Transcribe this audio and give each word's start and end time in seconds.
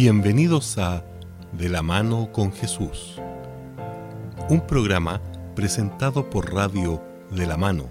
Bienvenidos 0.00 0.78
a 0.78 1.02
De 1.50 1.68
la 1.68 1.82
mano 1.82 2.30
con 2.30 2.52
Jesús, 2.52 3.20
un 4.48 4.64
programa 4.64 5.20
presentado 5.56 6.30
por 6.30 6.54
Radio 6.54 7.02
De 7.32 7.46
la 7.46 7.56
mano, 7.56 7.88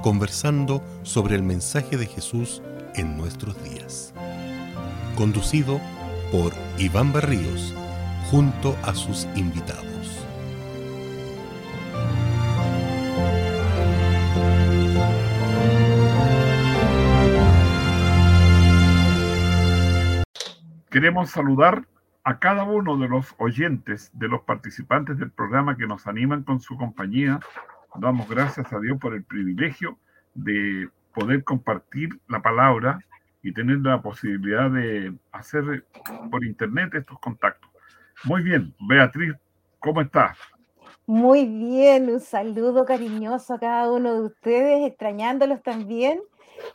conversando 0.00 0.80
sobre 1.02 1.34
el 1.34 1.42
mensaje 1.42 1.96
de 1.96 2.06
Jesús 2.06 2.62
en 2.94 3.16
nuestros 3.16 3.60
días. 3.64 4.14
Conducido 5.16 5.80
por 6.30 6.52
Iván 6.78 7.12
Barríos, 7.12 7.74
junto 8.30 8.76
a 8.84 8.94
sus 8.94 9.26
invitados. 9.34 9.93
Queremos 21.04 21.32
saludar 21.32 21.84
a 22.22 22.38
cada 22.38 22.64
uno 22.64 22.96
de 22.96 23.08
los 23.08 23.34
oyentes, 23.36 24.10
de 24.14 24.26
los 24.26 24.40
participantes 24.40 25.18
del 25.18 25.30
programa 25.30 25.76
que 25.76 25.86
nos 25.86 26.06
animan 26.06 26.44
con 26.44 26.60
su 26.60 26.78
compañía. 26.78 27.40
Damos 27.96 28.26
gracias 28.26 28.72
a 28.72 28.80
Dios 28.80 28.98
por 28.98 29.12
el 29.12 29.22
privilegio 29.22 29.98
de 30.32 30.88
poder 31.14 31.44
compartir 31.44 32.08
la 32.26 32.40
palabra 32.40 33.04
y 33.42 33.52
tener 33.52 33.80
la 33.80 34.00
posibilidad 34.00 34.70
de 34.70 35.14
hacer 35.30 35.84
por 36.30 36.42
internet 36.42 36.94
estos 36.94 37.18
contactos. 37.18 37.70
Muy 38.24 38.42
bien, 38.42 38.74
Beatriz, 38.88 39.34
¿cómo 39.80 40.00
estás? 40.00 40.38
Muy 41.04 41.44
bien, 41.44 42.08
un 42.08 42.20
saludo 42.20 42.86
cariñoso 42.86 43.52
a 43.52 43.60
cada 43.60 43.92
uno 43.92 44.14
de 44.14 44.20
ustedes, 44.22 44.88
extrañándolos 44.88 45.62
también 45.62 46.22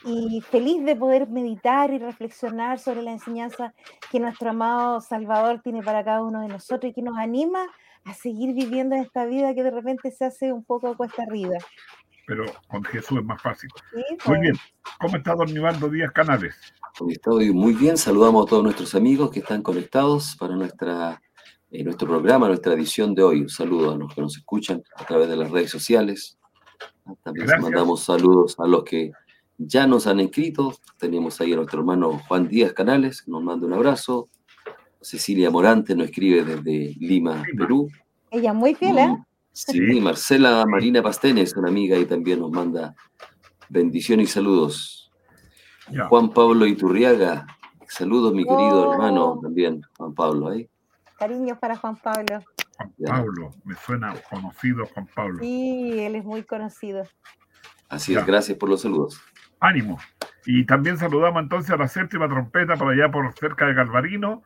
y 0.06 0.42
feliz 0.42 0.84
de 0.86 0.96
poder 0.96 1.28
meditar 1.28 1.92
y 1.92 2.00
reflexionar 2.00 2.80
sobre 2.80 3.02
la 3.02 3.12
enseñanza 3.12 3.74
que 4.12 4.20
nuestro 4.20 4.52
amado 4.52 5.02
Salvador 5.02 5.62
tiene 5.62 5.84
para 5.84 6.04
cada 6.04 6.24
uno 6.24 6.42
de 6.42 6.48
nosotros 6.48 6.92
y 6.92 6.94
que 6.94 7.02
nos 7.02 7.18
anima 7.18 7.66
a 8.06 8.14
seguir 8.14 8.54
viviendo 8.54 8.96
esta 8.96 9.26
vida 9.26 9.54
que 9.54 9.64
de 9.64 9.72
repente 9.72 10.12
se 10.12 10.26
hace 10.26 10.54
un 10.54 10.64
poco 10.64 10.96
cuesta 10.96 11.24
arriba. 11.24 11.58
Pero 12.26 12.46
con 12.68 12.84
Jesús 12.84 13.20
es 13.20 13.26
más 13.26 13.42
fácil. 13.42 13.70
Muy 13.94 14.04
pues. 14.24 14.40
bien. 14.40 14.56
¿Cómo 15.00 15.18
está 15.18 15.34
don 15.34 15.52
Nivaldo 15.52 15.90
Díaz 15.90 16.12
Canales? 16.12 16.56
Estoy 17.08 17.52
muy 17.52 17.74
bien. 17.74 17.98
Saludamos 17.98 18.46
a 18.46 18.50
todos 18.50 18.64
nuestros 18.64 18.94
amigos 18.96 19.32
que 19.32 19.40
están 19.40 19.64
conectados 19.64 20.36
para 20.38 20.56
nuestra, 20.56 21.22
eh, 21.72 21.84
nuestro 21.84 22.08
programa, 22.08 22.48
nuestra 22.48 22.74
edición 22.74 23.16
de 23.16 23.24
hoy. 23.24 23.42
Un 23.42 23.50
saludo 23.50 23.94
a 23.94 23.98
los 23.98 24.14
que 24.14 24.22
nos 24.22 24.38
escuchan 24.38 24.84
a 24.96 25.06
través 25.06 25.28
de 25.28 25.38
las 25.38 25.50
redes 25.50 25.72
sociales. 25.72 26.38
También 27.24 27.48
mandamos 27.62 28.04
saludos 28.04 28.56
a 28.60 28.68
los 28.68 28.84
que 28.84 29.12
ya 29.60 29.86
nos 29.86 30.08
han 30.08 30.22
escrito, 30.22 30.74
tenemos 30.98 31.40
ahí 31.42 31.52
a 31.52 31.58
nuestro 31.58 31.80
hermano 31.80 32.18
Juan 32.28 32.48
Díaz 32.48 32.74
Canales, 32.74 33.22
que 33.22 33.30
nos 33.30 33.44
manda 33.44 33.68
un 33.68 33.74
abrazo. 33.74 34.30
Cecilia 35.02 35.52
Morante 35.52 35.96
nos 35.96 36.08
escribe 36.08 36.44
desde 36.44 36.96
Lima, 36.98 37.44
Perú. 37.58 37.90
Ella 38.32 38.54
muy 38.54 38.74
fiel, 38.74 38.98
¿eh? 38.98 39.18
Sí, 39.52 40.00
Marcela 40.00 40.66
Marina 40.66 41.04
Pastenes, 41.04 41.56
una 41.58 41.68
amiga, 41.68 41.98
y 41.98 42.06
también 42.06 42.40
nos 42.40 42.52
manda 42.52 42.96
bendiciones 43.68 44.30
y 44.30 44.32
saludos. 44.32 45.12
Juan 46.08 46.30
Pablo 46.30 46.66
Iturriaga, 46.66 47.46
saludos 47.88 48.34
mi 48.34 48.44
querido 48.44 48.88
oh. 48.88 48.94
hermano 48.94 49.40
también, 49.42 49.82
Juan 49.98 50.14
Pablo. 50.14 50.54
¿eh? 50.54 50.70
Cariños 51.18 51.58
para 51.58 51.76
Juan 51.76 51.98
Pablo. 51.98 52.42
Juan 52.78 52.94
Pablo, 53.06 53.52
me 53.66 53.76
suena 53.76 54.16
conocido 54.30 54.86
Juan 54.86 55.08
Pablo. 55.14 55.40
Sí, 55.42 56.00
él 56.00 56.16
es 56.16 56.24
muy 56.24 56.44
conocido. 56.44 57.04
Así 57.90 58.16
es, 58.16 58.26
gracias 58.26 58.58
por 58.58 58.70
los 58.70 58.82
saludos 58.82 59.20
ánimo. 59.60 60.00
Y 60.46 60.66
también 60.66 60.98
saludamos 60.98 61.44
entonces 61.44 61.72
a 61.72 61.78
la 61.78 61.88
séptima 61.88 62.28
trompeta 62.28 62.76
por 62.76 62.92
allá 62.92 63.12
por 63.12 63.32
cerca 63.34 63.68
de 63.68 63.74
Galvarino, 63.74 64.44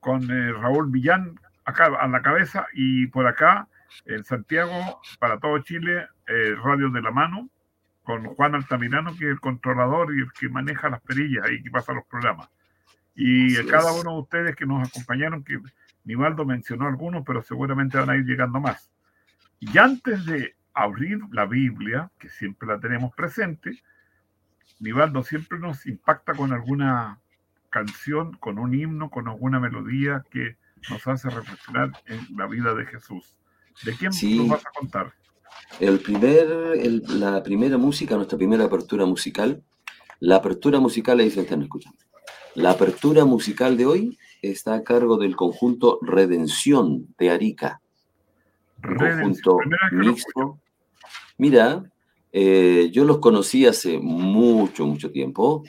con 0.00 0.22
eh, 0.30 0.52
Raúl 0.52 0.90
Villán 0.90 1.38
acá 1.64 1.86
a 1.98 2.08
la 2.08 2.22
cabeza 2.22 2.66
y 2.72 3.06
por 3.06 3.26
acá 3.26 3.68
en 4.06 4.24
Santiago, 4.24 5.00
para 5.18 5.38
todo 5.38 5.58
Chile, 5.60 6.06
eh, 6.26 6.54
Radio 6.62 6.90
de 6.90 7.02
la 7.02 7.10
Mano, 7.10 7.48
con 8.02 8.24
Juan 8.24 8.54
Altamirano, 8.54 9.10
que 9.16 9.26
es 9.26 9.30
el 9.30 9.40
controlador 9.40 10.16
y 10.16 10.20
el 10.20 10.32
que 10.32 10.48
maneja 10.48 10.88
las 10.88 11.00
perillas 11.02 11.50
y 11.50 11.62
que 11.62 11.70
pasa 11.70 11.92
los 11.92 12.04
programas. 12.06 12.48
Y 13.14 13.56
a 13.56 13.66
cada 13.66 13.92
uno 13.92 14.12
de 14.12 14.20
ustedes 14.20 14.56
que 14.56 14.66
nos 14.66 14.88
acompañaron, 14.88 15.44
que 15.44 15.60
Nivaldo 16.04 16.44
mencionó 16.44 16.86
algunos, 16.86 17.24
pero 17.26 17.42
seguramente 17.42 17.98
van 17.98 18.10
a 18.10 18.16
ir 18.16 18.24
llegando 18.24 18.60
más. 18.60 18.90
Y 19.58 19.76
antes 19.76 20.24
de 20.24 20.54
abrir 20.72 21.20
la 21.30 21.44
Biblia, 21.44 22.10
que 22.18 22.28
siempre 22.28 22.68
la 22.68 22.80
tenemos 22.80 23.14
presente, 23.14 23.82
Nivaldo 24.78 25.22
siempre 25.22 25.58
nos 25.58 25.86
impacta 25.86 26.34
con 26.34 26.52
alguna 26.52 27.20
canción, 27.70 28.36
con 28.38 28.58
un 28.58 28.74
himno, 28.74 29.10
con 29.10 29.28
alguna 29.28 29.60
melodía 29.60 30.24
que 30.30 30.56
nos 30.88 31.06
hace 31.06 31.30
reflexionar 31.30 31.92
en 32.06 32.26
la 32.36 32.46
vida 32.46 32.74
de 32.74 32.86
Jesús. 32.86 33.36
¿De 33.84 33.94
quién 33.94 34.10
nos 34.38 34.48
vas 34.48 34.66
a 34.66 34.70
contar? 34.70 35.14
El 35.78 36.00
primer, 36.00 36.46
la 37.08 37.42
primera 37.42 37.78
música, 37.78 38.16
nuestra 38.16 38.38
primera 38.38 38.64
apertura 38.64 39.06
musical, 39.06 39.62
la 40.18 40.36
apertura 40.36 40.80
musical, 40.80 41.20
ahí 41.20 41.30
se 41.30 41.40
están 41.40 41.62
escuchando. 41.62 41.98
La 42.54 42.72
apertura 42.72 43.24
musical 43.24 43.76
de 43.76 43.86
hoy 43.86 44.18
está 44.42 44.74
a 44.74 44.82
cargo 44.82 45.16
del 45.16 45.36
conjunto 45.36 45.98
Redención 46.02 47.14
de 47.18 47.30
Arica. 47.30 47.80
conjunto 48.82 49.58
mixto. 49.92 50.58
Mira, 51.38 51.89
eh, 52.32 52.90
yo 52.92 53.04
los 53.04 53.18
conocí 53.18 53.66
hace 53.66 53.98
mucho, 53.98 54.86
mucho 54.86 55.10
tiempo. 55.10 55.64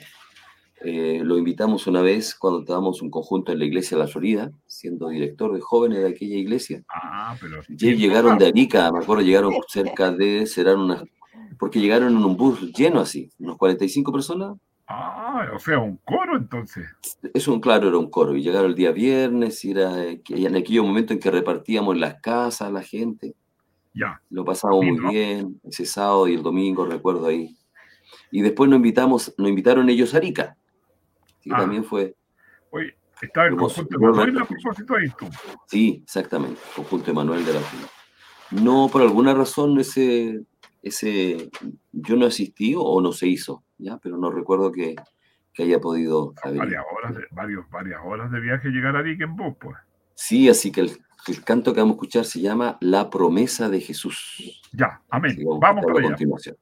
Eh, 0.84 1.20
lo 1.22 1.38
invitamos 1.38 1.86
una 1.86 2.02
vez 2.02 2.34
cuando 2.34 2.60
estábamos 2.60 3.02
un 3.02 3.10
conjunto 3.10 3.52
en 3.52 3.60
la 3.60 3.64
iglesia 3.64 3.96
de 3.96 4.04
la 4.04 4.08
Florida, 4.08 4.50
siendo 4.66 5.08
director 5.08 5.52
de 5.52 5.60
jóvenes 5.60 6.00
de 6.00 6.08
aquella 6.08 6.36
iglesia. 6.36 6.82
Ah, 6.88 7.36
pero. 7.40 7.62
llegaron 7.68 8.36
de 8.36 8.46
Arica, 8.46 8.90
me 8.90 8.98
acuerdo, 8.98 9.22
llegaron 9.22 9.54
cerca 9.68 10.10
de, 10.10 10.46
serán 10.46 10.80
unas. 10.80 11.04
Porque 11.58 11.80
llegaron 11.80 12.16
en 12.16 12.24
un 12.24 12.36
bus 12.36 12.72
lleno 12.72 13.00
así, 13.00 13.30
unos 13.38 13.56
45 13.58 14.12
personas. 14.12 14.56
Ah, 14.88 15.46
o 15.54 15.58
sea, 15.60 15.78
un 15.78 15.98
coro 15.98 16.36
entonces. 16.36 16.84
Es 17.32 17.46
un 17.46 17.60
claro, 17.60 17.88
era 17.88 17.98
un 17.98 18.10
coro. 18.10 18.36
Y 18.36 18.42
llegaron 18.42 18.70
el 18.70 18.74
día 18.74 18.90
viernes, 18.90 19.64
y 19.64 19.70
era 19.70 20.04
en 20.08 20.56
aquel 20.56 20.82
momento 20.82 21.12
en 21.12 21.20
que 21.20 21.30
repartíamos 21.30 21.96
las 21.96 22.16
casas 22.20 22.68
a 22.68 22.72
la 22.72 22.82
gente. 22.82 23.36
Lo 24.30 24.44
pasamos 24.44 24.84
muy 24.84 25.12
bien, 25.12 25.60
ese 25.64 25.84
sábado 25.84 26.28
y 26.28 26.34
el 26.34 26.42
domingo, 26.42 26.84
recuerdo 26.84 27.26
ahí. 27.26 27.56
Y 28.30 28.42
después 28.42 28.68
nos 28.68 28.78
invitamos, 28.78 29.34
nos 29.36 29.48
invitaron 29.48 29.88
ellos 29.88 30.14
a 30.14 30.18
Arica, 30.18 30.56
que 31.40 31.50
ah. 31.52 31.58
también 31.58 31.84
fue. 31.84 32.14
Oye, 32.70 32.96
estaba 33.20 33.46
el 33.46 33.56
conjunto 33.56 33.96
Emanuel 33.96 34.38
a 34.38 34.44
propósito 34.44 34.96
ahí 34.96 35.08
tú. 35.18 35.26
Sí, 35.66 36.00
exactamente, 36.04 36.60
conjunto 36.74 37.10
Emanuel 37.10 37.44
de 37.44 37.54
la 37.54 37.60
Fila. 37.60 37.88
No, 38.50 38.88
por 38.90 39.02
alguna 39.02 39.34
razón 39.34 39.78
ese, 39.78 40.42
ese, 40.82 41.50
yo 41.92 42.16
no 42.16 42.26
asistí 42.26 42.74
o 42.76 43.00
no 43.00 43.12
se 43.12 43.28
hizo, 43.28 43.64
ya, 43.78 43.98
pero 43.98 44.16
no 44.16 44.30
recuerdo 44.30 44.72
que, 44.72 44.94
que 45.52 45.62
haya 45.64 45.80
podido. 45.80 46.34
Varias 46.44 46.84
horas, 46.94 47.14
de, 47.14 47.22
varios, 47.30 47.68
varias 47.70 48.00
horas 48.04 48.30
de 48.30 48.40
viaje 48.40 48.68
llegar 48.68 48.96
a 48.96 49.00
Arica 49.00 49.24
en 49.24 49.36
bus, 49.36 49.54
pues. 49.60 49.76
Sí, 50.14 50.48
así 50.48 50.70
que 50.70 50.82
el, 50.82 50.90
el 51.28 51.44
canto 51.44 51.72
que 51.72 51.80
vamos 51.80 51.94
a 51.94 51.96
escuchar 51.96 52.24
se 52.24 52.40
llama 52.40 52.78
La 52.80 53.10
promesa 53.10 53.68
de 53.68 53.80
Jesús. 53.80 54.60
Ya, 54.72 55.00
amén. 55.10 55.38
Vamos, 55.60 55.84
a 55.88 55.92
continuación. 55.92 56.56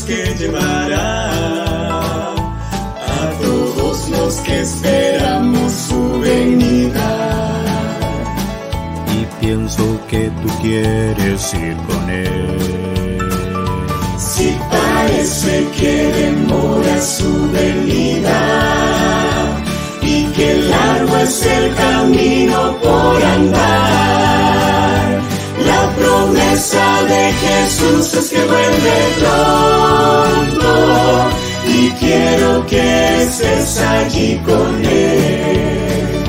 Que 0.00 0.34
llevará 0.36 1.30
a 2.32 3.30
todos 3.40 4.08
los 4.08 4.34
que 4.40 4.60
esperamos 4.60 5.72
su 5.72 6.20
venida. 6.20 7.62
Y 9.14 9.44
pienso 9.44 9.84
que 10.08 10.28
tú 10.42 10.48
quieres 10.60 11.54
ir 11.54 11.76
con 11.88 12.10
él. 12.10 13.18
Si 14.18 14.56
parece 14.70 15.68
que 15.78 16.12
demora 16.20 17.00
su 17.00 17.50
venida 17.52 18.40
y 20.02 20.24
que 20.32 20.54
largo 20.54 21.16
es 21.18 21.46
el 21.46 21.74
camino 21.74 22.76
por 22.82 23.24
andar 23.24 24.11
promesa 26.52 27.02
de 27.08 27.32
Jesús 27.32 28.14
es 28.14 28.30
que 28.30 28.44
vuelve 28.44 28.96
pronto 29.20 30.70
y 31.66 31.90
quiero 31.92 32.66
que 32.66 33.22
estés 33.22 33.78
allí 33.78 34.38
con 34.44 34.84
Él. 34.84 36.24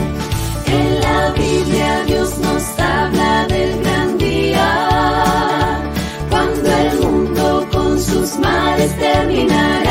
En 0.65 1.01
la 1.01 1.31
Biblia 1.31 2.03
Dios 2.05 2.37
nos 2.39 2.63
habla 2.79 3.47
del 3.47 3.79
gran 3.81 4.17
día, 4.17 5.81
cuando 6.29 6.69
el 6.69 6.99
mundo 6.99 7.67
con 7.71 7.99
sus 7.99 8.37
males 8.37 8.97
terminará. 8.97 9.82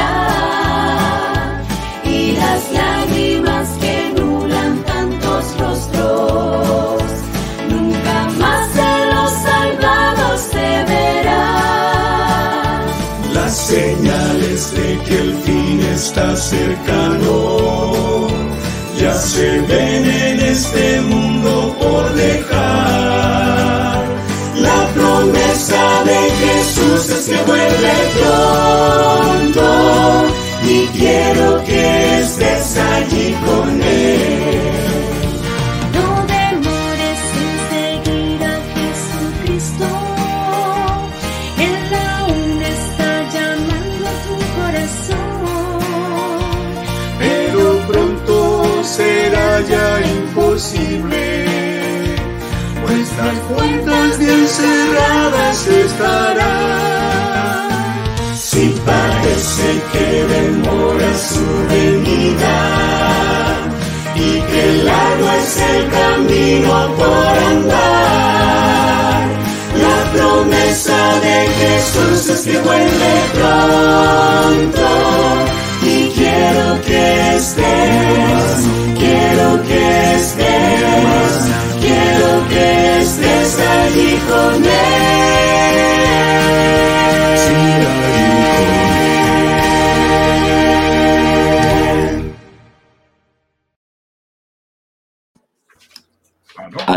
Señales 13.53 14.73
de 14.75 14.99
que 15.05 15.19
el 15.19 15.35
fin 15.45 15.81
está 15.95 16.37
cercano. 16.37 18.29
Ya 18.99 19.15
se 19.15 19.61
ven 19.63 20.05
en 20.07 20.41
este 20.41 21.01
mundo 21.03 21.75
por 21.81 22.13
dejar. 22.15 24.03
La 24.57 24.89
promesa 24.95 26.05
de 26.05 26.21
Jesús 26.43 27.09
es 27.11 27.27
que 27.27 27.43
vuelve 27.45 27.95
pronto 28.21 29.67
y 30.65 30.87
quiero 30.99 31.65
que 31.65 32.02
Nuestras 53.23 53.45
puertas 53.47 54.19
bien 54.19 54.49
cerradas 54.49 55.69
estarán. 55.69 56.43
Si 58.35 58.75
parece 58.85 59.81
que 59.93 60.25
demora 60.35 61.11
su 61.19 61.47
venida 61.69 62.59
y 64.17 64.41
que 64.41 64.83
largo 64.83 65.29
es 65.41 65.57
el 65.57 65.89
camino 65.91 66.73
por 66.97 67.39
andar. 67.53 69.23
La 69.85 69.99
promesa 70.13 71.01
de 71.21 71.37
Jesús 71.61 72.29
es 72.29 72.41
que 72.41 72.59
vuelve 72.59 73.13
pronto 73.35 74.89
y 75.83 76.09
quiero 76.11 76.83
que 76.83 77.37
estés, 77.37 78.67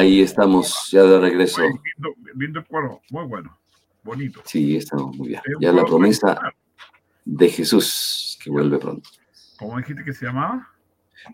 Ahí 0.06 0.22
estamos, 0.22 0.90
ya 0.92 1.02
de 1.02 1.20
regreso. 1.20 1.62
Lindo, 1.64 2.14
lindo 2.36 2.60
el 2.60 2.66
cuadro, 2.68 3.02
muy 3.10 3.26
bueno, 3.26 3.58
bonito. 4.04 4.40
Sí, 4.46 4.78
estamos 4.78 5.16
muy 5.18 5.30
bien. 5.30 5.42
Es 5.44 5.56
Ya 5.60 5.72
la 5.72 5.84
promesa 5.84 6.40
de 7.26 7.50
Jesús 7.50 8.38
que 8.44 8.52
vuelve 8.52 8.78
pronto. 8.78 9.10
¿Cómo 9.58 9.78
dijiste 9.80 10.04
que 10.04 10.14
se 10.14 10.28
llamaba? 10.28 10.70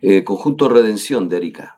Eh, 0.02 0.24
conjunto 0.24 0.70
Redención 0.70 1.28
de 1.28 1.36
Erika. 1.36 1.78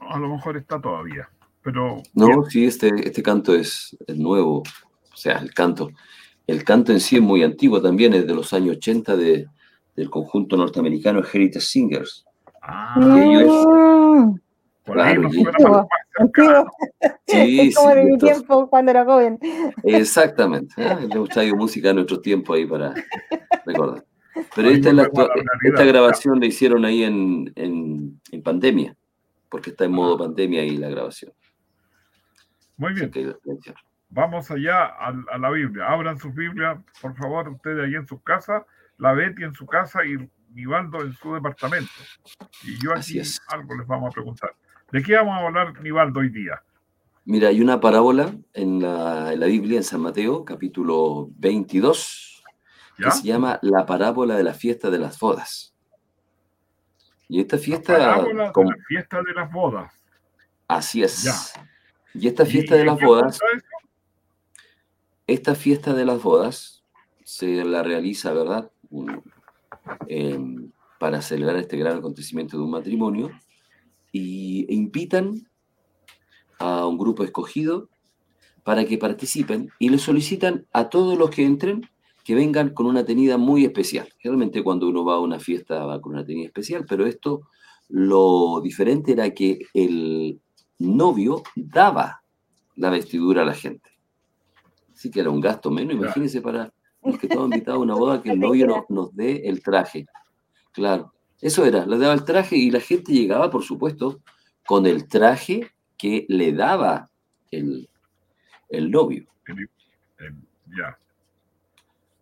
A 0.00 0.18
lo 0.18 0.28
mejor 0.30 0.56
está 0.56 0.80
todavía, 0.80 1.30
pero 1.62 2.02
No, 2.12 2.44
sí, 2.50 2.64
este, 2.64 2.90
este 3.06 3.22
canto 3.22 3.54
es, 3.54 3.96
nuevo. 4.08 4.64
O 5.12 5.16
sea, 5.16 5.38
el 5.38 5.54
canto. 5.54 5.90
El 6.48 6.64
canto 6.64 6.90
en 6.90 6.98
sí 6.98 7.16
es 7.16 7.22
muy 7.22 7.44
antiguo 7.44 7.80
también, 7.80 8.14
es 8.14 8.26
de 8.26 8.34
los 8.34 8.52
años 8.52 8.78
80 8.78 9.14
de, 9.16 9.46
del 9.94 10.10
conjunto 10.10 10.56
norteamericano 10.56 11.22
Heritage 11.32 11.64
Singers. 11.64 12.24
ah, 12.62 12.96
ellos- 13.16 13.64
Mm, 13.68 14.34
por 14.84 15.00
ahí 15.00 15.14
claro, 15.14 15.22
más 15.22 15.36
Antiguo, 15.36 15.88
cercano. 16.16 16.66
Sí, 17.26 17.60
es 17.60 17.74
como 17.76 17.90
sí, 17.90 17.96
de 17.96 18.04
mi 18.04 18.12
entonces- 18.12 18.38
tiempo 18.38 18.68
cuando 18.68 18.90
era 18.90 19.04
joven. 19.04 19.38
Exactamente. 19.84 20.74
Ah, 20.84 20.98
le 21.00 21.28
traído 21.28 21.56
música 21.56 21.90
a 21.90 21.92
nuestro 21.94 22.20
tiempo 22.20 22.52
ahí 22.54 22.66
para 22.66 22.94
recordar. 23.64 24.04
Pero 24.54 24.68
Ahí 24.68 24.74
esta, 24.74 24.88
es 24.90 24.94
la 24.94 25.02
esta 25.64 25.84
grabación 25.84 26.40
la 26.40 26.46
hicieron 26.46 26.84
ahí 26.84 27.04
en, 27.04 27.52
en- 27.54 28.20
en 28.30 28.42
pandemia, 28.42 28.96
porque 29.48 29.70
está 29.70 29.84
en 29.84 29.92
modo 29.92 30.18
pandemia 30.18 30.62
ahí 30.62 30.76
la 30.76 30.88
grabación. 30.88 31.32
Muy 32.76 32.92
Así 32.92 33.06
bien, 33.10 33.10
vamos 34.10 34.50
allá 34.50 34.84
a, 34.86 35.08
a 35.32 35.38
la 35.38 35.50
Biblia. 35.50 35.86
Abran 35.86 36.18
sus 36.18 36.34
Biblias, 36.34 36.78
por 37.00 37.14
favor, 37.16 37.48
ustedes 37.48 37.84
ahí 37.84 37.94
en 37.94 38.06
sus 38.06 38.22
casas, 38.22 38.62
la 38.98 39.12
Betty 39.12 39.44
en 39.44 39.54
su 39.54 39.66
casa 39.66 40.04
y 40.04 40.16
Nivaldo 40.54 41.00
en 41.02 41.12
su 41.14 41.34
departamento. 41.34 41.90
Y 42.64 42.82
yo 42.82 42.92
Así 42.92 43.12
aquí 43.18 43.20
es. 43.20 43.40
algo 43.48 43.74
les 43.76 43.86
vamos 43.86 44.10
a 44.10 44.12
preguntar. 44.12 44.54
¿De 44.92 45.02
qué 45.02 45.14
vamos 45.16 45.34
a 45.34 45.46
hablar, 45.46 45.80
Nivaldo, 45.82 46.20
hoy 46.20 46.28
día? 46.28 46.62
Mira, 47.24 47.48
hay 47.48 47.60
una 47.60 47.80
parábola 47.80 48.34
en 48.52 48.82
la, 48.82 49.32
en 49.32 49.40
la 49.40 49.46
Biblia, 49.46 49.78
en 49.78 49.84
San 49.84 50.00
Mateo, 50.00 50.44
capítulo 50.44 51.28
22, 51.36 52.42
¿Ya? 52.98 53.04
que 53.06 53.10
se 53.12 53.22
llama 53.22 53.58
La 53.62 53.86
parábola 53.86 54.36
de 54.36 54.42
la 54.44 54.54
fiesta 54.54 54.90
de 54.90 54.98
las 54.98 55.18
bodas. 55.18 55.74
Y 57.28 57.40
esta 57.40 57.56
La 57.56 57.62
fiesta, 57.62 57.92
parábola 57.96 58.46
de 58.46 58.52
como- 58.52 58.70
la 58.70 58.76
fiesta 58.86 59.22
de 59.22 59.32
las 59.32 59.50
bodas. 59.50 59.92
así 60.68 61.02
es. 61.02 61.22
Ya. 61.22 61.32
Y 62.14 62.28
esta 62.28 62.44
fiesta 62.44 62.74
¿Y 62.74 62.78
de 62.80 62.84
las 62.84 63.00
bodas, 63.00 63.38
esta 65.26 65.54
fiesta 65.54 65.94
de 65.94 66.04
las 66.04 66.22
bodas 66.22 66.84
se 67.24 67.64
la 67.64 67.82
realiza, 67.82 68.32
¿verdad? 68.34 68.70
Para 70.98 71.22
celebrar 71.22 71.56
este 71.56 71.78
gran 71.78 71.96
acontecimiento 71.98 72.58
de 72.58 72.64
un 72.64 72.70
matrimonio 72.72 73.30
y 74.12 74.66
e 74.68 74.74
invitan 74.74 75.48
a 76.58 76.86
un 76.86 76.98
grupo 76.98 77.24
escogido 77.24 77.88
para 78.62 78.84
que 78.84 78.98
participen 78.98 79.70
y 79.78 79.88
le 79.88 79.98
solicitan 79.98 80.66
a 80.72 80.88
todos 80.88 81.18
los 81.18 81.30
que 81.30 81.44
entren 81.44 81.88
que 82.22 82.34
vengan 82.34 82.70
con 82.70 82.86
una 82.86 83.04
tenida 83.04 83.36
muy 83.36 83.64
especial. 83.64 84.08
Generalmente 84.18 84.62
cuando 84.62 84.88
uno 84.88 85.04
va 85.04 85.14
a 85.14 85.20
una 85.20 85.40
fiesta 85.40 85.84
va 85.84 86.00
con 86.00 86.12
una 86.12 86.24
tenida 86.24 86.46
especial, 86.46 86.84
pero 86.88 87.06
esto 87.06 87.48
lo 87.88 88.60
diferente 88.62 89.12
era 89.12 89.30
que 89.30 89.58
el 89.74 90.40
novio 90.78 91.42
daba 91.56 92.22
la 92.76 92.90
vestidura 92.90 93.42
a 93.42 93.46
la 93.46 93.54
gente. 93.54 93.90
Así 94.94 95.10
que 95.10 95.20
era 95.20 95.30
un 95.30 95.40
gasto 95.40 95.70
menos. 95.70 95.94
Imagínense 95.94 96.40
para 96.40 96.72
los 97.02 97.18
que 97.18 97.26
estaban 97.26 97.46
invitados 97.52 97.80
a 97.80 97.82
una 97.82 97.94
boda 97.94 98.22
que 98.22 98.30
el 98.30 98.38
novio 98.38 98.66
nos, 98.68 98.88
nos 98.88 99.14
dé 99.16 99.48
el 99.48 99.62
traje. 99.62 100.06
Claro, 100.70 101.12
eso 101.42 101.66
era, 101.66 101.84
le 101.84 101.98
daba 101.98 102.14
el 102.14 102.24
traje 102.24 102.56
y 102.56 102.70
la 102.70 102.80
gente 102.80 103.12
llegaba, 103.12 103.50
por 103.50 103.64
supuesto, 103.64 104.22
con 104.64 104.86
el 104.86 105.08
traje 105.08 105.72
que 105.98 106.24
le 106.28 106.52
daba 106.52 107.10
el, 107.50 107.88
el 108.68 108.90
novio. 108.90 109.26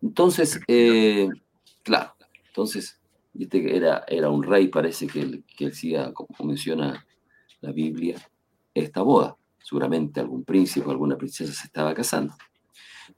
Entonces, 0.01 0.59
eh, 0.67 1.29
claro, 1.83 2.15
entonces, 2.47 2.99
que 3.49 3.77
era, 3.77 4.03
era 4.07 4.29
un 4.29 4.41
rey, 4.41 4.69
parece 4.69 5.05
que 5.05 5.21
él, 5.21 5.43
que 5.55 5.65
él 5.65 6.13
como 6.13 6.29
menciona 6.43 7.05
la 7.61 7.71
Biblia, 7.71 8.19
esta 8.73 9.03
boda. 9.03 9.37
Seguramente 9.59 10.19
algún 10.19 10.43
príncipe 10.43 10.87
o 10.87 10.91
alguna 10.91 11.15
princesa 11.15 11.53
se 11.53 11.67
estaba 11.67 11.93
casando. 11.93 12.35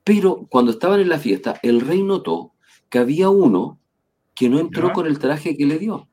Pero 0.04 0.46
cuando 0.50 0.72
estaban 0.72 1.00
en 1.00 1.08
la 1.08 1.18
fiesta, 1.18 1.60
el 1.64 1.80
rey 1.80 2.04
notó 2.04 2.54
que 2.90 3.00
había 3.00 3.30
uno 3.30 3.80
que 4.36 4.50
no 4.50 4.60
entró 4.60 4.92
con 4.94 5.06
el 5.06 5.20
traje 5.20 5.56
que 5.56 5.66
le 5.66 5.78
dio. 5.80 6.08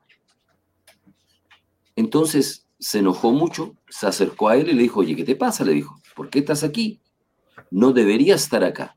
Entonces 1.96 2.66
se 2.78 3.00
enojó 3.00 3.32
mucho, 3.32 3.74
se 3.88 4.06
acercó 4.06 4.48
a 4.48 4.56
él 4.56 4.68
y 4.68 4.72
le 4.72 4.82
dijo, 4.82 5.00
oye, 5.00 5.16
¿qué 5.16 5.24
te 5.24 5.36
pasa? 5.36 5.64
Le 5.64 5.72
dijo, 5.72 6.00
¿por 6.14 6.30
qué 6.30 6.40
estás 6.40 6.64
aquí? 6.64 7.00
No 7.70 7.92
deberías 7.92 8.42
estar 8.42 8.64
acá. 8.64 8.96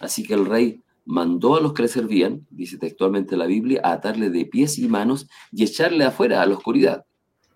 Así 0.00 0.22
que 0.22 0.34
el 0.34 0.46
rey 0.46 0.82
mandó 1.04 1.56
a 1.56 1.60
los 1.60 1.72
que 1.72 1.82
le 1.82 1.88
servían, 1.88 2.46
dice 2.50 2.78
textualmente 2.78 3.36
la 3.36 3.46
Biblia, 3.46 3.80
a 3.84 3.92
atarle 3.92 4.30
de 4.30 4.46
pies 4.46 4.78
y 4.78 4.88
manos 4.88 5.28
y 5.52 5.64
echarle 5.64 6.04
afuera 6.04 6.42
a 6.42 6.46
la 6.46 6.54
oscuridad. 6.54 7.04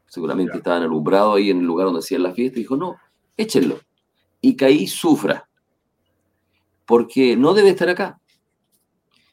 Seguramente 0.07 0.53
Ya. 0.55 0.59
estaban 0.59 0.83
alumbrados 0.83 1.37
ahí 1.37 1.51
en 1.51 1.61
el 1.61 1.65
lugar 1.67 1.87
donde 1.87 2.01
hacían 2.01 2.23
la 2.23 2.33
fiesta 2.33 2.59
y 2.59 2.63
dijo, 2.63 2.77
no, 2.77 2.97
échenlo. 3.37 3.81
Y 4.41 4.63
ahí 4.65 4.87
sufra, 4.87 5.49
porque 6.87 7.37
no 7.37 7.55
debe 7.55 7.71
estar 7.71 7.89
acá. 7.89 8.21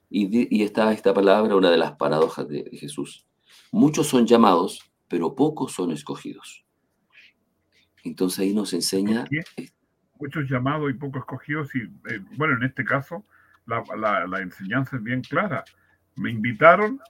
Y, 0.09 0.63
está 0.63 0.91
esta 0.93 1.13
palabra, 1.13 1.55
una 1.55 1.71
de 1.71 1.77
las 1.77 1.93
paradojas 1.93 2.47
de, 2.47 2.69
Jesús. 2.73 3.25
Muchos 3.71 4.07
son 4.07 4.25
llamados, 4.25 4.79
pero 5.07 5.35
pocos 5.35 5.73
son 5.73 5.91
escogidos. 5.91 6.65
Entonces 8.03 8.39
ahí 8.39 8.53
nos 8.53 8.73
enseña. 8.73 9.25
Muchos 10.19 10.49
llamados 10.49 10.89
y 10.89 10.93
pocos 10.93 11.19
escogidos. 11.21 11.75
Y, 11.75 11.79
eh, 11.79 12.19
bueno, 12.37 12.55
en 12.55 12.63
este 12.63 12.85
caso, 12.85 13.25
la, 13.65 13.83
la- 13.97 14.27
la 14.27 14.39
enseñanza 14.41 14.95
es 14.95 15.03
bien 15.03 15.21
clara. 15.21 15.63
Me 16.15 16.31
invitaron, 16.31 17.01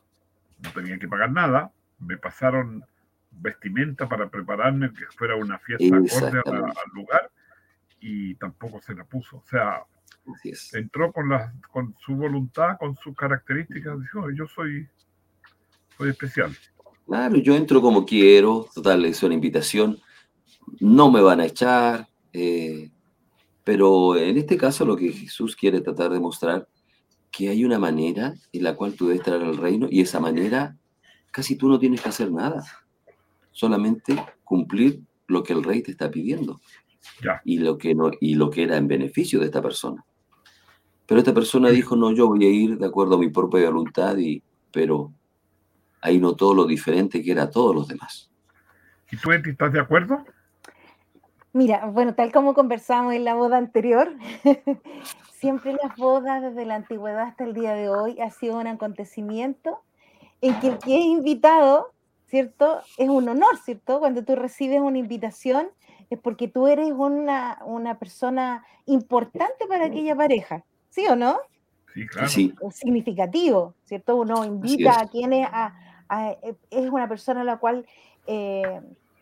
no 0.63 0.71
tenía 0.71 0.97
que 0.97 1.07
pagar 1.07 1.31
nada, 1.31 1.71
me 1.99 2.17
pasaron 2.17 2.83
vestimenta 3.31 4.07
para 4.07 4.29
prepararme, 4.29 4.91
que 4.93 5.05
fuera 5.17 5.35
una 5.35 5.59
fiesta 5.59 5.97
acorde 5.97 6.39
al 6.39 6.91
lugar, 6.93 7.31
y 7.99 8.35
tampoco 8.35 8.81
se 8.81 8.95
la 8.95 9.03
puso. 9.03 9.37
O 9.37 9.45
sea, 9.45 9.83
así 10.33 10.49
es. 10.49 10.73
entró 10.73 11.11
con, 11.11 11.29
la, 11.29 11.53
con 11.71 11.95
su 12.03 12.15
voluntad, 12.15 12.77
con 12.79 12.95
sus 12.95 13.15
características, 13.15 13.99
dijo, 13.99 14.29
yo 14.31 14.47
soy, 14.47 14.87
soy 15.97 16.09
especial. 16.09 16.55
Claro, 17.05 17.37
yo 17.37 17.55
entro 17.55 17.81
como 17.81 18.05
quiero, 18.05 18.67
total, 18.73 19.05
es 19.05 19.21
una 19.21 19.35
invitación, 19.35 19.99
no 20.79 21.11
me 21.11 21.21
van 21.21 21.39
a 21.39 21.45
echar, 21.45 22.07
eh, 22.33 22.89
pero 23.63 24.15
en 24.15 24.37
este 24.37 24.57
caso 24.57 24.85
lo 24.85 24.95
que 24.95 25.11
Jesús 25.11 25.55
quiere 25.55 25.81
tratar 25.81 26.11
de 26.11 26.19
mostrar, 26.19 26.67
que 27.31 27.49
hay 27.49 27.65
una 27.65 27.77
manera 27.77 28.33
en 28.53 28.63
la 28.63 28.75
cual 28.75 28.93
tú 28.93 29.07
debes 29.07 29.23
traer 29.23 29.43
al 29.43 29.57
reino 29.57 29.87
y 29.91 30.01
esa 30.01 30.19
manera 30.19 30.77
casi 31.31 31.57
tú 31.57 31.67
no 31.67 31.77
tienes 31.77 32.01
que 32.01 32.07
hacer 32.07 32.31
nada, 32.31 32.63
solamente 33.51 34.15
cumplir 34.43 35.01
lo 35.27 35.43
que 35.43 35.51
el 35.51 35.63
rey 35.63 35.81
te 35.81 35.91
está 35.91 36.09
pidiendo 36.09 36.61
y 37.43 37.57
lo 37.57 37.77
que 37.77 37.93
no 37.93 38.11
y 38.21 38.35
lo 38.35 38.49
que 38.49 38.63
era 38.63 38.77
en 38.77 38.87
beneficio 38.87 39.39
de 39.39 39.47
esta 39.47 39.61
persona. 39.61 40.05
Pero 41.05 41.19
esta 41.19 41.33
persona 41.33 41.69
dijo, 41.69 41.95
no, 41.95 42.11
yo 42.11 42.27
voy 42.27 42.45
a 42.45 42.49
ir 42.49 42.77
de 42.77 42.85
acuerdo 42.85 43.15
a 43.15 43.19
mi 43.19 43.29
propia 43.29 43.69
voluntad, 43.69 44.17
y, 44.17 44.41
pero 44.71 45.11
ahí 46.01 46.19
notó 46.19 46.53
lo 46.53 46.65
diferente 46.65 47.21
que 47.21 47.31
era 47.31 47.49
todos 47.49 47.75
los 47.75 47.87
demás. 47.87 48.31
¿Y 49.11 49.17
tú 49.17 49.31
estás 49.31 49.71
de 49.71 49.79
acuerdo? 49.79 50.23
Mira, 51.53 51.85
bueno, 51.85 52.15
tal 52.15 52.31
como 52.31 52.53
conversamos 52.53 53.13
en 53.13 53.23
la 53.23 53.35
boda 53.35 53.57
anterior, 53.57 54.13
siempre 55.39 55.73
las 55.81 55.95
bodas 55.95 56.41
desde 56.41 56.65
la 56.65 56.75
antigüedad 56.75 57.21
hasta 57.21 57.43
el 57.43 57.53
día 57.53 57.73
de 57.73 57.87
hoy 57.87 58.19
ha 58.19 58.29
sido 58.29 58.59
un 58.59 58.67
acontecimiento 58.67 59.79
en 60.41 60.59
que 60.59 60.67
el 60.67 60.79
que 60.79 60.97
es 60.97 61.05
invitado, 61.05 61.93
¿cierto? 62.25 62.81
Es 62.97 63.07
un 63.07 63.29
honor, 63.29 63.57
¿cierto? 63.63 63.99
Cuando 63.99 64.25
tú 64.25 64.35
recibes 64.35 64.81
una 64.81 64.97
invitación 64.97 65.69
es 66.09 66.19
porque 66.19 66.47
tú 66.47 66.67
eres 66.67 66.91
una, 66.91 67.59
una 67.65 67.97
persona 67.97 68.65
importante 68.85 69.65
para 69.67 69.85
aquella 69.85 70.15
pareja. 70.15 70.63
¿Sí 70.95 71.05
o 71.07 71.15
no? 71.17 71.41
Sí, 71.93 72.07
claro. 72.07 72.27
Es 72.27 72.75
significativo, 72.77 73.73
¿cierto? 73.83 74.15
Uno 74.15 74.45
invita 74.45 75.01
a 75.01 75.09
quienes 75.09 75.45
a, 75.51 75.73
eh, 76.41 76.55
es 76.69 76.89
una 76.89 77.09
persona 77.09 77.41
a 77.41 77.43
la 77.43 77.57
cual 77.57 77.85
eh, 78.27 78.79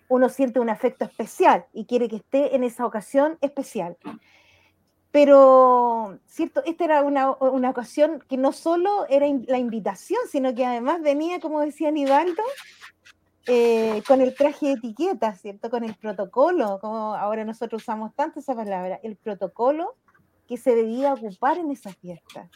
uno 0.08 0.30
siente 0.30 0.60
un 0.60 0.70
afecto 0.70 1.04
especial 1.04 1.66
y 1.74 1.86
quiere 1.86 2.08
que 2.10 2.18
esté 2.18 2.56
en 2.56 2.64
esa 2.64 2.86
ocasión 2.86 3.40
especial. 3.42 3.98
Pero, 5.10 6.20
¿cierto? 6.28 6.62
Esta 6.64 6.86
era 6.86 7.02
una, 7.02 7.32
una 7.32 7.72
ocasión 7.72 8.24
que 8.30 8.38
no 8.38 8.52
solo 8.52 9.08
era 9.10 9.26
la 9.48 9.58
invitación, 9.58 10.22
sino 10.30 10.54
que 10.54 10.68
además 10.68 11.02
venía, 11.02 11.40
como 11.40 11.60
decía 11.60 11.90
Nivaldo, 11.90 12.44
eh, 13.48 14.04
con 14.08 14.22
el 14.22 14.36
traje 14.36 14.68
de 14.68 14.72
etiqueta, 14.74 15.34
¿cierto? 15.34 15.72
Con 15.72 15.84
el 15.84 15.96
protocolo, 15.96 16.78
como 16.80 17.16
ahora 17.16 17.44
nosotros 17.46 17.82
usamos 17.82 18.14
tanto 18.14 18.42
esa 18.42 18.54
palabra, 18.54 19.00
el 19.02 19.16
protocolo 19.16 19.96
que 20.48 20.58
se 20.58 20.76
debía 20.76 21.14
ocupar 21.14 21.58
en 21.58 21.72
esa 21.72 21.92
fiesta. 21.94 22.50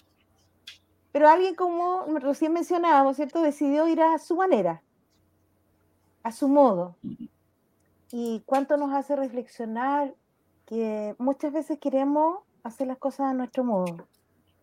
Pero 1.11 1.29
alguien 1.29 1.55
como 1.55 2.05
recién 2.19 2.53
mencionábamos, 2.53 3.15
¿cierto? 3.15 3.41
Decidió 3.41 3.87
ir 3.87 4.01
a 4.01 4.17
su 4.19 4.35
manera, 4.35 4.81
a 6.23 6.31
su 6.31 6.47
modo. 6.47 6.95
Y 8.11 8.43
cuánto 8.45 8.77
nos 8.77 8.93
hace 8.93 9.15
reflexionar 9.15 10.13
que 10.65 11.15
muchas 11.17 11.53
veces 11.53 11.79
queremos 11.79 12.39
hacer 12.63 12.87
las 12.87 12.97
cosas 12.97 13.31
a 13.31 13.33
nuestro 13.33 13.63
modo. 13.63 14.07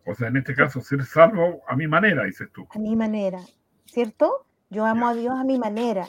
O 0.05 0.13
sea, 0.13 0.27
en 0.27 0.37
este 0.37 0.53
caso, 0.53 0.81
ser 0.81 1.03
salvo 1.03 1.61
a 1.67 1.75
mi 1.75 1.87
manera, 1.87 2.23
dices 2.23 2.47
tú. 2.53 2.67
A 2.69 2.79
mi 2.79 2.95
manera, 2.95 3.41
¿cierto? 3.85 4.45
Yo 4.69 4.85
amo 4.85 5.07
a 5.07 5.15
Dios 5.15 5.33
a 5.35 5.43
mi 5.43 5.57
manera. 5.57 6.07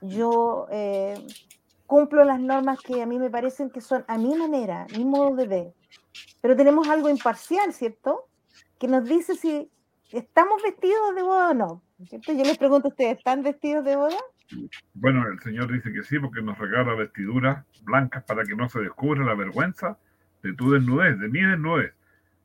Yo 0.00 0.66
eh, 0.70 1.14
cumplo 1.86 2.24
las 2.24 2.40
normas 2.40 2.80
que 2.80 3.02
a 3.02 3.06
mí 3.06 3.18
me 3.18 3.30
parecen 3.30 3.70
que 3.70 3.80
son 3.80 4.04
a 4.08 4.16
mi 4.18 4.34
manera, 4.34 4.86
mi 4.96 5.04
modo 5.04 5.36
de 5.36 5.46
ver. 5.46 5.74
Pero 6.40 6.56
tenemos 6.56 6.88
algo 6.88 7.08
imparcial, 7.08 7.72
¿cierto? 7.72 8.28
Que 8.78 8.88
nos 8.88 9.04
dice 9.04 9.34
si 9.34 9.70
estamos 10.10 10.62
vestidos 10.62 11.14
de 11.14 11.22
boda 11.22 11.50
o 11.50 11.54
no. 11.54 11.82
¿cierto? 12.06 12.32
Yo 12.32 12.44
les 12.44 12.58
pregunto 12.58 12.88
a 12.88 12.90
ustedes, 12.90 13.18
¿están 13.18 13.42
vestidos 13.42 13.84
de 13.84 13.96
boda? 13.96 14.16
Bueno, 14.94 15.26
el 15.28 15.40
Señor 15.40 15.70
dice 15.70 15.92
que 15.92 16.02
sí, 16.02 16.18
porque 16.18 16.40
nos 16.40 16.56
regala 16.58 16.94
vestiduras 16.94 17.64
blancas 17.82 18.24
para 18.24 18.44
que 18.44 18.54
no 18.54 18.68
se 18.68 18.80
descubra 18.80 19.24
la 19.24 19.34
vergüenza 19.34 19.98
de 20.42 20.54
tu 20.54 20.70
desnudez, 20.70 21.18
de 21.18 21.28
mi 21.28 21.40
desnudez. 21.40 21.92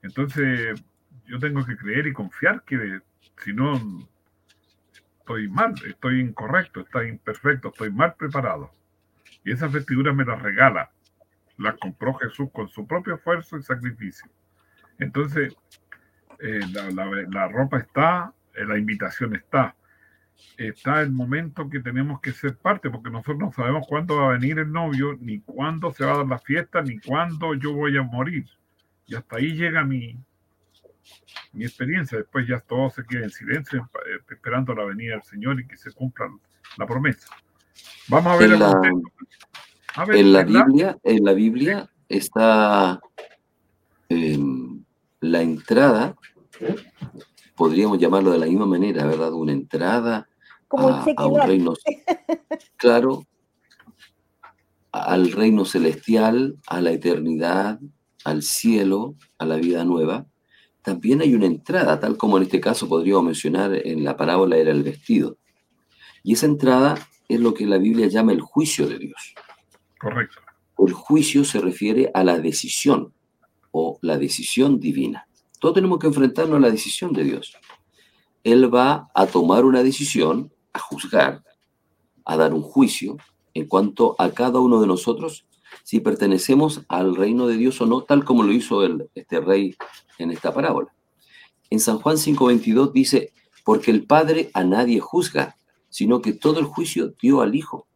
Entonces, 0.01 0.83
yo 1.25 1.39
tengo 1.39 1.65
que 1.65 1.77
creer 1.77 2.07
y 2.07 2.13
confiar 2.13 2.63
que 2.63 2.99
si 3.43 3.53
no 3.53 3.73
estoy 5.19 5.47
mal, 5.47 5.73
estoy 5.87 6.19
incorrecto, 6.19 6.81
estoy 6.81 7.09
imperfecto, 7.09 7.69
estoy 7.69 7.91
mal 7.91 8.15
preparado. 8.15 8.71
Y 9.45 9.51
esas 9.51 9.71
vestiduras 9.71 10.15
me 10.15 10.25
las 10.25 10.41
regala 10.41 10.91
las 11.63 11.77
compró 11.77 12.13
Jesús 12.15 12.49
con 12.51 12.67
su 12.67 12.85
propio 12.85 13.15
esfuerzo 13.15 13.57
y 13.57 13.63
sacrificio. 13.63 14.29
Entonces, 14.99 15.55
eh, 16.39 16.59
la, 17.29 17.47
ropa 17.47 17.79
está, 17.79 18.33
eh, 18.53 18.65
la 18.65 18.77
invitación 18.77 19.35
está, 19.35 19.75
está 20.57 21.01
el 21.01 21.11
momento 21.11 21.69
que 21.69 21.79
tenemos 21.79 22.19
que 22.21 22.31
ser 22.31 22.57
parte, 22.57 22.89
porque 22.89 23.09
nosotros 23.09 23.37
no 23.37 23.51
sabemos 23.51 23.87
cuándo 23.87 24.17
va 24.17 24.29
a 24.29 24.37
venir 24.37 24.59
el 24.59 24.71
novio, 24.71 25.17
ni 25.19 25.39
cuándo 25.39 25.91
se 25.91 26.05
va 26.05 26.13
a 26.13 26.17
dar 26.17 26.27
la 26.27 26.39
fiesta, 26.39 26.81
ni 26.81 26.99
cuándo 26.99 27.53
yo 27.55 27.73
voy 27.73 27.97
a 27.97 28.03
morir. 28.03 28.45
Y 29.05 29.15
hasta 29.15 29.37
ahí 29.37 29.53
llega 29.53 29.83
mi, 29.83 30.19
mi 31.53 31.63
experiencia. 31.65 32.17
Después 32.17 32.47
ya 32.47 32.59
todo 32.59 32.89
se 32.89 33.05
queda 33.05 33.23
en 33.23 33.29
silencio, 33.29 33.89
eh, 34.05 34.19
esperando 34.29 34.75
la 34.75 34.83
venida 34.83 35.13
del 35.13 35.23
Señor 35.23 35.59
y 35.59 35.67
que 35.67 35.77
se 35.77 35.91
cumpla 35.91 36.29
la 36.77 36.85
promesa. 36.85 37.27
Vamos 38.09 38.33
a 38.33 38.37
ver 38.37 38.51
el 38.51 38.61
en 40.13 40.33
la 40.33 40.43
Biblia, 40.43 40.97
en 41.03 41.23
la 41.23 41.33
Biblia 41.33 41.89
está 42.09 42.99
em, 44.09 44.83
la 45.19 45.41
entrada, 45.41 46.15
podríamos 47.55 47.99
llamarlo 47.99 48.31
de 48.31 48.39
la 48.39 48.45
misma 48.45 48.65
manera, 48.65 49.05
¿verdad? 49.05 49.33
Una 49.33 49.51
entrada 49.51 50.27
a, 50.69 51.27
un 51.27 51.41
reino, 51.41 51.73
claro, 52.77 53.25
al 54.91 55.31
reino 55.31 55.65
celestial, 55.65 56.57
a 56.67 56.81
la 56.81 56.91
eternidad, 56.91 57.79
al 58.23 58.43
cielo, 58.43 59.15
a 59.37 59.45
la 59.45 59.57
vida 59.57 59.83
nueva. 59.85 60.25
También 60.81 61.21
hay 61.21 61.33
una 61.33 61.45
entrada, 61.45 61.99
tal 61.99 62.17
como 62.17 62.37
en 62.37 62.43
este 62.43 62.59
caso 62.59 62.89
podríamos 62.89 63.23
mencionar 63.23 63.73
en 63.73 64.03
la 64.03 64.17
parábola 64.17 64.57
era 64.57 64.71
el 64.71 64.83
vestido. 64.83 65.37
Y 66.23 66.33
esa 66.33 66.45
entrada 66.45 66.95
es 67.27 67.39
lo 67.39 67.53
que 67.53 67.65
la 67.65 67.77
Biblia 67.77 68.07
llama 68.07 68.33
el 68.33 68.41
juicio 68.41 68.87
de 68.87 68.99
Dios. 68.99 69.33
Correcto. 70.03 70.41
El 70.77 70.91
juicio 70.91 71.45
se 71.45 71.61
refiere 71.61 72.11
a 72.13 72.25
la 72.25 72.37
decisión 72.37 73.13
o 73.71 73.99
la 74.01 74.17
decisión 74.17 74.79
divina. 74.79 75.27
Todos 75.59 75.75
tenemos 75.75 75.97
que 75.97 76.07
enfrentarnos 76.07 76.57
a 76.57 76.59
la 76.59 76.69
decisión 76.69 77.13
de 77.13 77.23
Dios. 77.23 77.55
Él 78.43 78.73
va 78.73 79.09
a 79.15 79.25
tomar 79.27 79.63
una 79.63 79.81
decisión, 79.81 80.51
a 80.73 80.79
juzgar, 80.79 81.41
a 82.25 82.35
dar 82.35 82.53
un 82.53 82.61
juicio 82.61 83.15
en 83.53 83.65
cuanto 83.67 84.17
a 84.19 84.31
cada 84.31 84.59
uno 84.59 84.81
de 84.81 84.87
nosotros 84.87 85.45
si 85.83 86.01
pertenecemos 86.01 86.81
al 86.89 87.15
reino 87.15 87.47
de 87.47 87.55
Dios 87.55 87.79
o 87.79 87.85
no, 87.85 88.03
tal 88.03 88.25
como 88.25 88.43
lo 88.43 88.51
hizo 88.51 88.83
el, 88.83 89.09
este 89.15 89.39
rey 89.39 89.75
en 90.17 90.31
esta 90.31 90.53
parábola. 90.53 90.93
En 91.69 91.79
San 91.79 91.99
Juan 91.99 92.17
5:22 92.17 92.91
dice, 92.91 93.31
porque 93.63 93.91
el 93.91 94.05
Padre 94.05 94.51
a 94.53 94.65
nadie 94.65 94.99
juzga, 94.99 95.55
sino 95.89 96.21
que 96.21 96.33
todo 96.33 96.59
el 96.59 96.65
juicio 96.65 97.13
dio 97.21 97.41
al 97.41 97.55
Hijo. 97.55 97.87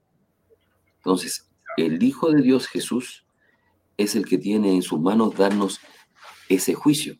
Entonces, 0.97 1.47
el 1.77 2.01
Hijo 2.03 2.31
de 2.31 2.41
Dios 2.41 2.67
Jesús 2.67 3.25
es 3.95 4.15
el 4.15 4.25
que 4.25 4.37
tiene 4.37 4.73
en 4.73 4.81
sus 4.81 4.99
manos 4.99 5.35
darnos 5.35 5.79
ese 6.49 6.73
juicio. 6.73 7.17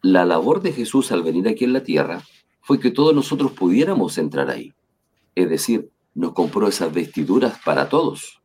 La 0.00 0.24
labor 0.24 0.62
de 0.62 0.72
Jesús 0.72 1.12
al 1.12 1.22
venir 1.22 1.46
aquí 1.48 1.64
en 1.64 1.72
la 1.72 1.82
tierra 1.82 2.22
fue 2.62 2.80
que 2.80 2.90
todos 2.90 3.14
nosotros 3.14 3.52
pudiéramos 3.52 4.16
entrar 4.16 4.48
ahí. 4.48 4.72
Es 5.34 5.50
decir, 5.50 5.90
nos 6.14 6.32
compró 6.32 6.68
esas 6.68 6.92
vestiduras 6.92 7.58
para 7.64 7.88
todos. 7.88 8.40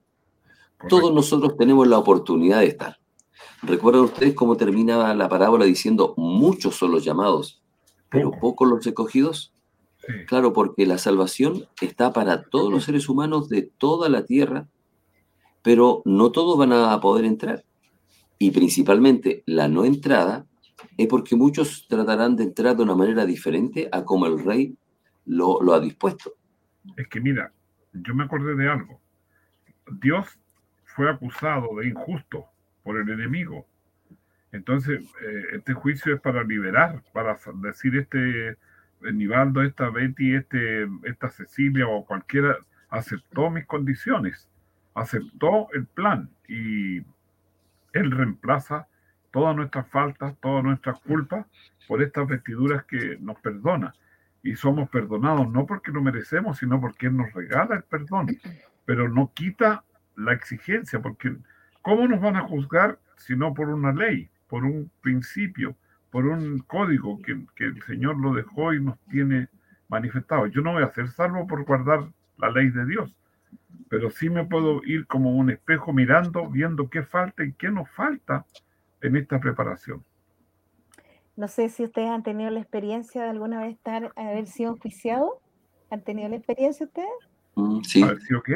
Todos 0.89 1.13
nosotros 1.13 1.55
tenemos 1.57 1.87
la 1.87 1.97
oportunidad 1.97 2.59
de 2.59 2.67
estar. 2.67 2.99
¿Recuerdan 3.61 4.03
ustedes 4.03 4.33
cómo 4.33 4.57
terminaba 4.57 5.13
la 5.13 5.29
parábola 5.29 5.65
diciendo 5.65 6.13
muchos 6.17 6.75
son 6.75 6.91
los 6.91 7.03
llamados, 7.03 7.61
pero 8.09 8.31
pocos 8.31 8.67
los 8.67 8.85
escogidos? 8.85 9.54
Claro, 10.27 10.53
porque 10.53 10.85
la 10.85 10.97
salvación 10.97 11.65
está 11.81 12.13
para 12.13 12.43
todos 12.43 12.71
los 12.71 12.83
seres 12.85 13.09
humanos 13.09 13.49
de 13.49 13.63
toda 13.63 14.09
la 14.09 14.25
tierra, 14.25 14.67
pero 15.61 16.01
no 16.05 16.31
todos 16.31 16.57
van 16.57 16.73
a 16.73 16.99
poder 16.99 17.25
entrar. 17.25 17.63
Y 18.37 18.51
principalmente 18.51 19.43
la 19.45 19.67
no 19.67 19.85
entrada 19.85 20.45
es 20.97 21.07
porque 21.07 21.35
muchos 21.35 21.87
tratarán 21.87 22.35
de 22.35 22.43
entrar 22.43 22.75
de 22.75 22.83
una 22.83 22.95
manera 22.95 23.25
diferente 23.25 23.89
a 23.91 24.03
como 24.03 24.27
el 24.27 24.43
rey 24.43 24.77
lo, 25.25 25.73
ha 25.73 25.79
dispuesto. 25.79 26.33
Es 26.97 27.07
que 27.07 27.19
mira, 27.19 27.51
yo 27.93 28.13
me 28.13 28.25
acordé 28.25 28.55
de 28.55 28.69
algo. 28.69 28.99
Dios 29.99 30.27
fue 30.85 31.09
acusado 31.09 31.75
de 31.77 31.87
injusto 31.87 32.45
por 32.83 32.99
el 32.99 33.09
enemigo. 33.09 33.65
Entonces, 34.51 35.01
eh, 35.21 35.43
este 35.53 35.73
juicio 35.73 36.13
es 36.13 36.21
para 36.21 36.43
liberar, 36.43 37.03
para 37.11 37.37
decir 37.55 37.97
este 37.97 38.57
Nivaldo, 39.01 39.61
esta 39.61 39.89
Betty, 39.89 40.35
este, 40.35 40.87
esta 41.03 41.29
Cecilia 41.29 41.87
o 41.87 42.05
cualquiera 42.05 42.57
aceptó 42.89 43.49
mis 43.49 43.65
condiciones, 43.65 44.49
aceptó 44.93 45.67
el 45.73 45.85
plan 45.85 46.29
y 46.47 46.99
él 47.95 48.11
reemplaza 48.11 48.87
todas 49.31 49.55
nuestras 49.55 49.87
faltas, 49.87 50.35
todas 50.41 50.63
nuestras 50.63 50.99
culpas 50.99 51.45
por 51.87 52.01
estas 52.01 52.27
vestiduras 52.27 52.83
que 52.85 53.17
nos 53.19 53.39
perdona. 53.39 53.95
Y 54.43 54.55
somos 54.55 54.89
perdonados 54.89 55.49
no 55.49 55.65
porque 55.65 55.91
lo 55.91 56.01
merecemos, 56.01 56.59
sino 56.59 56.79
porque 56.79 57.07
Él 57.07 57.17
nos 57.17 57.33
regala 57.33 57.77
el 57.77 57.83
perdón, 57.83 58.27
pero 58.85 59.09
no 59.09 59.31
quita 59.33 59.83
la 60.15 60.33
exigencia, 60.33 61.01
porque 61.01 61.35
¿cómo 61.81 62.07
nos 62.07 62.21
van 62.21 62.35
a 62.35 62.47
juzgar 62.47 62.99
si 63.17 63.35
no 63.35 63.53
por 63.53 63.69
una 63.69 63.91
ley, 63.91 64.29
por 64.47 64.63
un 64.63 64.91
principio, 65.01 65.75
por 66.15 66.27
un 66.27 66.59
código 66.59 67.21
que, 67.21 67.45
que 67.57 67.65
el 67.65 67.83
Señor 67.83 68.15
lo 68.17 68.33
dejó 68.33 68.73
y 68.73 68.81
nos 68.81 68.97
tiene 69.11 69.49
manifestado. 69.89 70.45
Yo 70.47 70.61
no 70.61 70.71
voy 70.71 70.83
a 70.83 70.93
ser 70.93 71.09
salvo 71.09 71.45
por 71.45 71.65
guardar 71.65 72.07
la 72.37 72.51
ley 72.51 72.69
de 72.69 72.85
Dios, 72.85 73.13
pero 73.89 74.09
sí 74.09 74.29
me 74.29 74.45
puedo 74.45 74.81
ir 74.85 75.07
como 75.07 75.35
un 75.35 75.49
espejo 75.49 75.91
mirando, 75.91 76.49
viendo 76.49 76.89
qué 76.89 77.03
falta 77.03 77.43
y 77.43 77.51
qué 77.51 77.69
nos 77.69 77.89
falta 77.91 78.45
en 79.01 79.17
esta 79.17 79.41
preparación. 79.41 80.05
No 81.35 81.49
sé 81.49 81.67
si 81.67 81.83
ustedes 81.83 82.09
han 82.09 82.23
tenido 82.23 82.49
la 82.49 82.61
experiencia 82.61 83.23
de 83.23 83.31
alguna 83.31 83.59
vez 83.59 83.75
estar, 83.75 84.13
haber 84.15 84.47
sido 84.47 84.71
enjuiciados. 84.71 85.33
¿Han 85.89 86.01
tenido 86.01 86.29
la 86.29 86.37
experiencia 86.37 86.85
ustedes? 86.85 87.09
Mm, 87.55 87.81
sí, 87.81 88.03
¿Haber 88.03 88.21
sido 88.21 88.41
qué? 88.41 88.55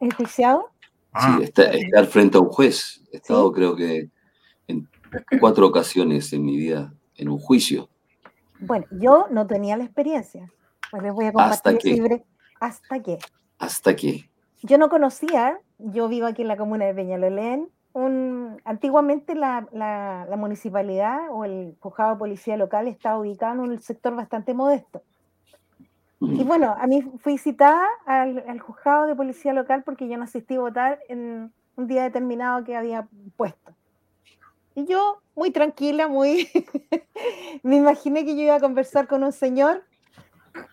¿Enjuiciado? 0.00 0.70
Ah, 1.12 1.36
sí, 1.36 1.44
está- 1.44 1.70
estar 1.70 2.06
frente 2.06 2.38
a 2.38 2.40
un 2.40 2.48
juez. 2.48 3.06
He 3.12 3.18
estado, 3.18 3.52
creo 3.52 3.76
que, 3.76 4.08
en 4.68 4.88
cuatro 5.40 5.66
ocasiones 5.66 6.32
en 6.32 6.44
mi 6.44 6.56
vida 6.56 6.92
en 7.16 7.28
un 7.28 7.38
juicio. 7.38 7.88
Bueno, 8.60 8.86
yo 8.90 9.26
no 9.30 9.46
tenía 9.46 9.76
la 9.76 9.84
experiencia. 9.84 10.50
Pues 10.90 11.02
les 11.02 11.12
voy 11.12 11.26
a 11.26 11.32
compartir 11.32 11.52
¿Hasta 11.74 11.78
qué? 11.78 11.90
libre- 11.92 12.24
hasta 12.60 13.00
que 13.02 13.18
Hasta 13.58 13.96
que. 13.96 14.30
yo 14.62 14.78
no 14.78 14.88
conocía, 14.88 15.58
yo 15.78 16.08
vivo 16.08 16.26
aquí 16.26 16.42
en 16.42 16.48
la 16.48 16.56
comuna 16.56 16.84
de 16.86 16.94
Peñalolén, 16.94 17.68
un, 17.92 18.60
antiguamente 18.64 19.34
la, 19.34 19.66
la- 19.72 20.26
la 20.28 20.36
municipalidad 20.36 21.18
o 21.30 21.44
el 21.44 21.76
juzgado 21.80 22.12
de 22.12 22.18
policía 22.18 22.56
local 22.56 22.88
estaba 22.88 23.18
ubicado 23.18 23.54
en 23.54 23.60
un 23.60 23.80
sector 23.80 24.14
bastante 24.16 24.54
modesto. 24.54 25.02
Y 26.20 26.42
bueno, 26.42 26.74
a 26.78 26.86
mí 26.86 27.02
fui 27.18 27.36
citada 27.36 27.86
al, 28.06 28.42
al 28.48 28.58
juzgado 28.58 29.06
de 29.06 29.14
policía 29.14 29.52
local 29.52 29.82
porque 29.84 30.08
yo 30.08 30.16
no 30.16 30.24
asistí 30.24 30.54
a 30.54 30.60
votar 30.60 30.98
en 31.08 31.52
un 31.76 31.86
día 31.86 32.02
determinado 32.04 32.64
que 32.64 32.76
había 32.76 33.06
puesto. 33.36 33.72
Y 34.74 34.86
yo, 34.86 35.22
muy 35.34 35.50
tranquila, 35.50 36.08
muy... 36.08 36.48
me 37.62 37.76
imaginé 37.76 38.24
que 38.24 38.34
yo 38.36 38.42
iba 38.42 38.56
a 38.56 38.60
conversar 38.60 39.06
con 39.06 39.22
un 39.22 39.32
señor 39.32 39.84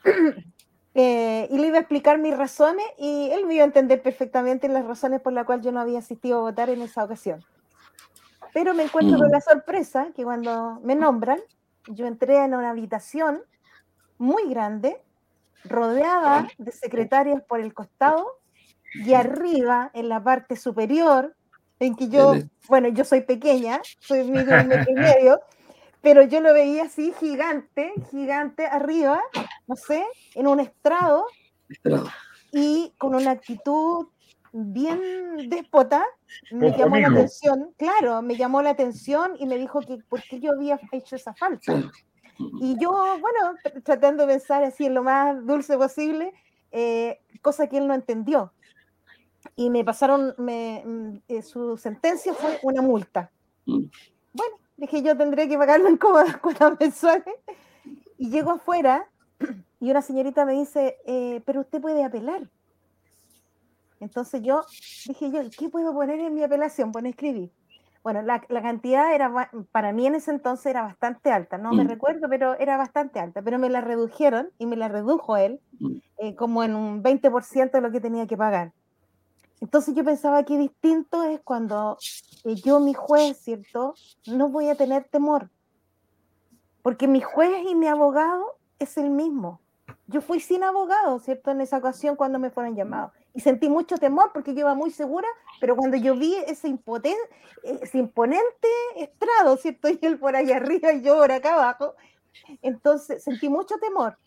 eh, 0.96 1.48
y 1.50 1.58
le 1.58 1.68
iba 1.68 1.78
a 1.78 1.82
explicar 1.82 2.18
mis 2.18 2.36
razones 2.36 2.86
y 2.98 3.30
él 3.32 3.46
me 3.46 3.56
iba 3.56 3.64
a 3.64 3.68
entender 3.68 4.02
perfectamente 4.02 4.68
las 4.68 4.86
razones 4.86 5.22
por 5.22 5.34
las 5.34 5.46
cuales 5.46 5.66
yo 5.66 5.72
no 5.72 5.80
había 5.80 6.00
asistido 6.00 6.40
a 6.40 6.42
votar 6.42 6.70
en 6.70 6.82
esa 6.82 7.04
ocasión. 7.04 7.44
Pero 8.54 8.74
me 8.74 8.84
encuentro 8.84 9.18
con 9.18 9.30
Mm. 9.30 9.32
la 9.32 9.42
sorpresa 9.42 10.08
que 10.16 10.24
cuando 10.24 10.80
me 10.84 10.96
nombran, 10.96 11.40
yo 11.88 12.06
entré 12.06 12.38
en 12.44 12.54
una 12.54 12.72
habitación 12.72 13.42
muy 14.18 14.50
grande, 14.50 15.02
rodeada 15.64 16.48
de 16.58 16.72
secretarias 16.72 17.42
por 17.44 17.60
el 17.60 17.74
costado 17.74 18.40
y 18.94 19.14
arriba, 19.14 19.90
en 19.94 20.10
la 20.10 20.22
parte 20.24 20.56
superior, 20.56 21.36
en 21.82 21.96
que 21.96 22.08
yo, 22.10 22.36
bueno, 22.70 22.88
yo 22.90 23.04
soy 23.04 23.22
pequeña, 23.22 23.82
soy 24.00 24.22
un 24.22 24.32
metro 24.68 24.92
y 24.92 24.96
medio, 24.96 25.42
pero 26.02 26.24
yo 26.24 26.40
lo 26.40 26.54
veía 26.54 26.84
así 26.84 27.14
gigante, 27.20 27.92
gigante 28.12 28.66
arriba, 28.66 29.22
no 29.68 29.76
sé, 29.76 30.06
en 30.36 30.48
un 30.48 30.60
estrado 30.60 31.26
estrado. 31.70 32.08
y 32.52 32.94
con 32.98 33.16
una 33.16 33.32
actitud 33.32 34.08
bien 34.52 35.50
déspota, 35.50 36.06
me 36.52 36.68
Ojo, 36.70 36.78
llamó 36.78 36.98
la 36.98 37.08
amigo. 37.08 37.22
atención, 37.22 37.74
claro, 37.78 38.22
me 38.22 38.36
llamó 38.36 38.62
la 38.62 38.72
atención 38.72 39.34
y 39.40 39.46
me 39.46 39.58
dijo 39.58 39.80
que 39.82 39.98
por 40.10 40.22
qué 40.24 40.40
yo 40.40 40.52
había 40.52 40.80
hecho 40.92 41.16
esa 41.16 41.34
falta. 41.34 41.74
Y 42.60 42.78
yo, 42.78 42.92
bueno, 42.92 43.58
tr- 43.64 43.84
tratando 43.84 44.26
de 44.28 44.34
pensar 44.34 44.64
así 44.64 44.86
en 44.86 44.94
lo 44.94 45.04
más 45.04 45.46
dulce 45.46 45.78
posible, 45.78 46.34
eh, 46.72 47.20
cosa 47.42 47.68
que 47.68 47.78
él 47.78 47.88
no 47.88 47.94
entendió. 47.94 48.54
Y 49.56 49.70
me 49.70 49.84
pasaron, 49.84 50.34
me, 50.38 50.84
mm, 50.86 51.18
eh, 51.28 51.42
su 51.42 51.78
sentencia 51.78 52.34
fue 52.34 52.60
una 52.64 52.82
multa. 52.82 53.32
Mm. 53.66 53.86
Bueno, 54.34 54.56
dije 54.78 55.02
yo 55.02 55.18
tendré 55.18 55.48
que 55.50 55.58
pagarlo 55.58 55.88
en 55.88 55.98
cómodas 55.98 56.38
cuotas 56.42 56.80
mensuales. 56.80 57.36
Y 58.18 58.30
llego 58.30 58.52
afuera 58.52 59.10
y 59.80 59.90
una 59.90 60.02
señorita 60.02 60.46
me 60.46 60.54
dice, 60.54 60.98
eh, 61.06 61.42
pero 61.46 61.62
usted 61.62 61.82
puede 61.82 62.04
apelar. 62.04 62.48
Entonces 64.00 64.42
yo 64.42 64.62
dije 65.08 65.32
yo, 65.32 65.42
¿qué 65.58 65.70
puedo 65.70 65.94
poner 65.94 66.20
en 66.20 66.34
mi 66.34 66.44
apelación? 66.44 66.92
Bueno, 66.92 67.10
escribí. 67.10 67.52
Bueno, 68.04 68.24
la, 68.24 68.44
la 68.50 68.62
cantidad 68.64 69.14
era, 69.14 69.32
para 69.72 69.94
mí 69.94 70.08
en 70.08 70.16
ese 70.16 70.32
entonces 70.32 70.66
era 70.68 70.82
bastante 70.82 71.32
alta, 71.32 71.60
no 71.60 71.72
me 71.74 71.84
Mm. 71.84 71.88
recuerdo, 71.88 72.28
pero 72.30 72.58
era 72.58 72.76
bastante 72.78 73.20
alta, 73.20 73.44
pero 73.44 73.60
me 73.60 73.70
la 73.70 73.80
redujeron 73.82 74.50
y 74.58 74.66
me 74.66 74.76
la 74.76 74.88
redujo 74.88 75.38
él 75.38 75.60
Mm. 75.80 75.98
eh, 76.18 76.36
como 76.36 76.64
en 76.64 76.76
un 76.76 77.04
20% 77.04 77.78
de 77.78 77.82
lo 77.82 77.92
que 77.92 78.00
tenía 78.02 78.26
que 78.28 78.38
pagar. 78.38 78.74
Entonces 79.62 79.96
yo 79.96 80.04
pensaba 80.04 80.44
que 80.44 80.58
distinto 80.58 81.24
es 81.24 81.40
cuando 81.42 81.98
eh, 82.44 82.56
yo, 82.56 82.80
mi 82.80 82.94
juez, 82.94 83.38
¿cierto? 83.38 83.94
No 84.28 84.50
voy 84.50 84.70
a 84.70 84.76
tener 84.76 85.06
temor, 85.06 85.50
porque 86.82 87.08
mi 87.08 87.22
juez 87.22 87.64
y 87.70 87.76
mi 87.76 87.88
abogado 87.88 88.58
es 88.80 88.98
el 88.98 89.10
mismo. 89.10 89.62
Yo 90.08 90.22
fui 90.22 90.40
sin 90.40 90.64
abogado, 90.64 91.20
¿cierto? 91.20 91.52
En 91.52 91.62
esa 91.62 91.78
ocasión 91.78 92.16
cuando 92.16 92.40
me 92.40 92.50
fueron 92.50 92.76
llamados. 92.76 93.12
Y 93.34 93.40
sentí 93.40 93.70
mucho 93.70 93.98
temor 93.98 94.32
porque 94.34 94.54
yo 94.54 94.62
iba 94.62 94.74
muy 94.74 94.92
segura, 94.92 95.28
pero 95.62 95.76
cuando 95.76 95.96
yo 95.96 96.16
vi 96.16 96.36
ese, 96.48 96.68
impoten- 96.68 97.16
ese 97.64 97.98
imponente 98.00 98.68
estrado, 98.98 99.56
¿cierto? 99.58 99.88
Y 100.02 100.06
él 100.06 100.20
por 100.20 100.36
allá 100.36 100.58
arriba 100.58 100.92
y 100.92 101.02
yo 101.02 101.18
por 101.18 101.32
acá 101.32 101.54
abajo, 101.54 101.96
entonces 102.62 103.24
sentí 103.24 103.48
mucho 103.48 103.78
temor. 103.78 104.18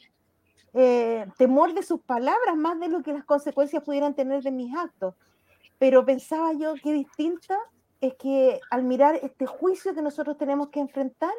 Eh, 0.75 1.27
temor 1.39 1.73
de 1.73 1.85
sus 1.85 2.01
palabras 2.01 2.57
más 2.57 2.81
de 2.81 2.89
lo 2.89 3.03
que 3.03 3.13
las 3.13 3.25
consecuencias 3.25 3.83
pudieran 3.85 4.15
tener 4.15 4.43
de 4.43 4.51
mis 4.51 4.77
actos. 4.77 5.15
Pero 5.79 6.05
pensaba 6.05 6.53
yo 6.53 6.75
que 6.75 6.93
distinta 6.93 7.59
es 8.01 8.15
que 8.15 8.61
al 8.71 8.83
mirar 8.83 9.15
este 9.23 9.47
juicio 9.47 9.95
que 9.95 10.03
nosotros 10.03 10.37
tenemos 10.37 10.69
que 10.69 10.81
enfrentar, 10.81 11.33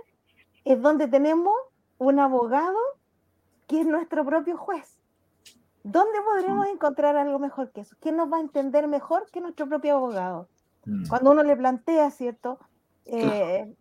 es 0.64 0.82
donde 0.82 1.08
tenemos 1.08 1.54
un 1.98 2.20
abogado 2.20 2.78
que 3.68 3.82
es 3.82 3.88
nuestro 3.88 4.26
propio 4.26 4.58
juez. 4.58 5.00
¿Dónde 5.84 6.20
podremos 6.22 6.68
encontrar 6.68 7.16
algo 7.16 7.38
mejor 7.38 7.72
que 7.72 7.82
eso? 7.82 7.96
¿Quién 8.00 8.16
nos 8.16 8.32
va 8.32 8.38
a 8.38 8.42
entender 8.42 8.88
mejor 8.88 9.30
que 9.32 9.42
nuestro 9.42 9.68
propio 9.68 9.98
abogado? 9.98 10.48
Mm. 10.86 11.08
Cuando 11.08 11.32
uno 11.32 11.44
le 11.44 11.56
plantea, 11.56 12.10
¿cierto? 12.10 12.58
Eh, 13.06 13.72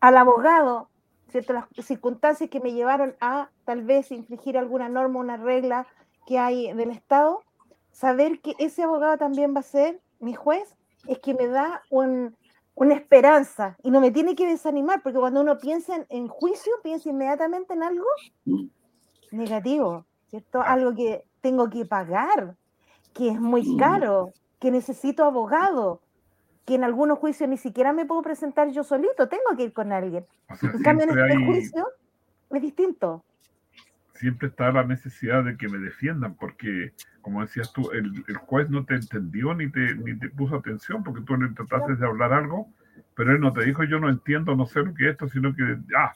al 0.00 0.16
abogado, 0.16 0.88
¿cierto? 1.36 1.52
Las 1.52 1.66
circunstancias 1.86 2.48
que 2.48 2.60
me 2.60 2.72
llevaron 2.72 3.14
a 3.20 3.50
tal 3.66 3.82
vez 3.82 4.10
infringir 4.10 4.56
alguna 4.56 4.88
norma, 4.88 5.20
una 5.20 5.36
regla 5.36 5.86
que 6.26 6.38
hay 6.38 6.72
del 6.72 6.90
Estado, 6.90 7.42
saber 7.92 8.40
que 8.40 8.54
ese 8.58 8.82
abogado 8.82 9.18
también 9.18 9.54
va 9.54 9.60
a 9.60 9.62
ser 9.62 10.00
mi 10.18 10.32
juez, 10.32 10.74
es 11.06 11.18
que 11.18 11.34
me 11.34 11.46
da 11.46 11.82
un- 11.90 12.34
una 12.74 12.94
esperanza 12.94 13.76
y 13.82 13.90
no 13.90 14.00
me 14.00 14.10
tiene 14.10 14.34
que 14.34 14.46
desanimar, 14.46 15.02
porque 15.02 15.18
cuando 15.18 15.42
uno 15.42 15.58
piensa 15.58 15.96
en, 15.96 16.06
en 16.08 16.28
juicio, 16.28 16.72
piensa 16.82 17.10
inmediatamente 17.10 17.74
en 17.74 17.82
algo 17.82 18.06
negativo, 19.30 20.06
¿cierto? 20.28 20.62
Algo 20.62 20.94
que 20.94 21.22
tengo 21.42 21.68
que 21.68 21.84
pagar, 21.84 22.56
que 23.12 23.28
es 23.28 23.40
muy 23.40 23.62
Mm. 23.62 23.76
caro, 23.76 24.32
que 24.58 24.70
necesito 24.70 25.22
abogado, 25.24 26.00
que 26.66 26.74
en 26.74 26.84
algunos 26.84 27.18
juicios 27.18 27.48
ni 27.48 27.56
siquiera 27.56 27.92
me 27.92 28.04
puedo 28.04 28.22
presentar 28.22 28.68
yo 28.70 28.82
solito, 28.84 29.28
tengo 29.28 29.56
que 29.56 29.62
ir 29.64 29.72
con 29.72 29.92
alguien. 29.92 30.26
O 30.50 30.56
sea, 30.56 30.70
En 30.72 30.82
cambio, 30.82 31.04
en 31.04 31.10
este 31.18 31.32
hay- 31.32 31.46
juicio 31.46 31.86
es 32.50 32.62
distinto. 32.62 33.24
siempre 34.14 34.48
está 34.48 34.72
la 34.72 34.82
necesidad 34.84 35.44
de 35.44 35.56
que 35.56 35.68
me 35.68 35.78
defiendan, 35.78 36.34
porque, 36.36 36.92
como 37.20 37.42
decías 37.42 37.72
tú, 37.72 37.90
el, 37.92 38.24
el 38.26 38.36
juez 38.36 38.68
no 38.70 38.84
te 38.84 38.94
entendió 38.94 39.54
ni 39.54 39.70
te, 39.70 39.94
ni 39.96 40.18
te 40.18 40.28
puso 40.30 40.56
atención, 40.56 41.04
porque 41.04 41.20
tú 41.22 41.36
le 41.36 41.50
trataste 41.54 41.96
de 41.96 42.06
hablar 42.06 42.32
algo, 42.32 42.66
pero 43.14 43.32
él 43.32 43.40
no 43.40 43.52
te 43.52 43.64
dijo, 43.64 43.84
yo 43.84 44.00
no 44.00 44.08
entiendo, 44.08 44.56
no 44.56 44.66
sé 44.66 44.80
lo 44.80 44.94
que 44.94 45.04
es 45.04 45.10
esto, 45.12 45.28
sino 45.28 45.54
que, 45.54 45.76
ah, 45.96 46.12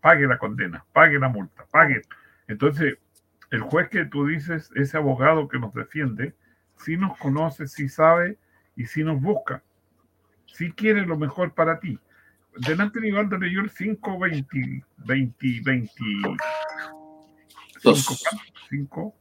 pague 0.00 0.26
la 0.28 0.38
condena, 0.38 0.84
pague 0.92 1.18
la 1.18 1.28
multa, 1.28 1.66
pague. 1.72 2.02
Entonces, 2.46 2.98
el 3.50 3.60
juez 3.62 3.88
que 3.88 4.04
tú 4.04 4.26
dices, 4.26 4.70
ese 4.76 4.96
abogado 4.96 5.48
que 5.48 5.58
nos 5.58 5.74
defiende, 5.74 6.34
sí 6.76 6.96
nos 6.96 7.18
conoce, 7.18 7.66
sí 7.66 7.88
sabe 7.88 8.38
y 8.76 8.86
sí 8.86 9.02
nos 9.02 9.20
busca, 9.20 9.62
sí 10.54 10.72
quiere 10.72 11.06
lo 11.06 11.16
mejor 11.16 11.54
para 11.54 11.78
ti. 11.80 11.98
Delante 12.56 13.00
de 13.00 13.06
Nivaldo 13.06 13.38
leyó 13.38 13.60
el 13.60 13.70
5, 13.70 14.18
20, 14.18 14.84
20, 14.98 15.46
20, 15.64 15.92
Dos. 17.82 18.22
5, 18.68 19.14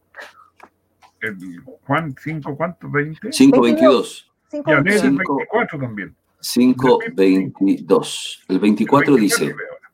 el 1.22 1.38
Juan 1.86 2.16
5, 2.22 2.58
¿cuánto? 2.58 2.90
20. 2.90 3.30
522. 3.30 4.32
Cinco 4.52 4.72
Y 4.72 4.74
a 4.74 4.82
leer 4.82 4.96
el 4.96 5.02
Cinco. 5.02 5.36
24 5.38 5.80
también. 5.80 6.16
522. 6.42 8.46
El 8.48 8.60
24 8.60 9.16
El 9.16 9.22
dice, 9.22 9.46
24 9.46 9.74
ahora. 9.74 9.92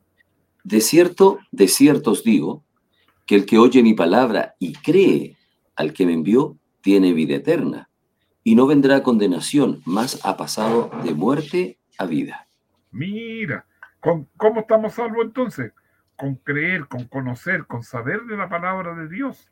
de 0.63 0.81
cierto, 0.81 1.39
de 1.51 1.67
cierto 1.67 2.11
os 2.11 2.23
digo, 2.23 2.63
que 3.25 3.35
el 3.35 3.45
que 3.45 3.57
oye 3.57 3.83
mi 3.83 3.93
palabra 3.93 4.55
y 4.59 4.73
cree 4.73 5.35
al 5.75 5.93
que 5.93 6.05
me 6.05 6.13
envió, 6.13 6.57
tiene 6.81 7.13
vida 7.13 7.35
eterna, 7.35 7.84
y 8.45 8.53
no 8.53 8.67
vendrá 8.67 9.01
condenación, 9.01 9.81
más 9.85 10.23
ha 10.23 10.37
pasado 10.37 10.91
de 11.03 11.15
muerte 11.15 11.79
a 11.97 12.05
vida. 12.05 12.47
Mira, 12.91 13.65
¿con, 13.99 14.29
¿cómo 14.37 14.61
estamos 14.61 14.93
salvos 14.93 15.25
entonces? 15.25 15.73
Con 16.15 16.35
creer, 16.35 16.87
con 16.87 17.05
conocer, 17.05 17.65
con 17.65 17.81
saber 17.81 18.21
de 18.25 18.37
la 18.37 18.47
palabra 18.47 18.93
de 18.93 19.09
Dios. 19.09 19.51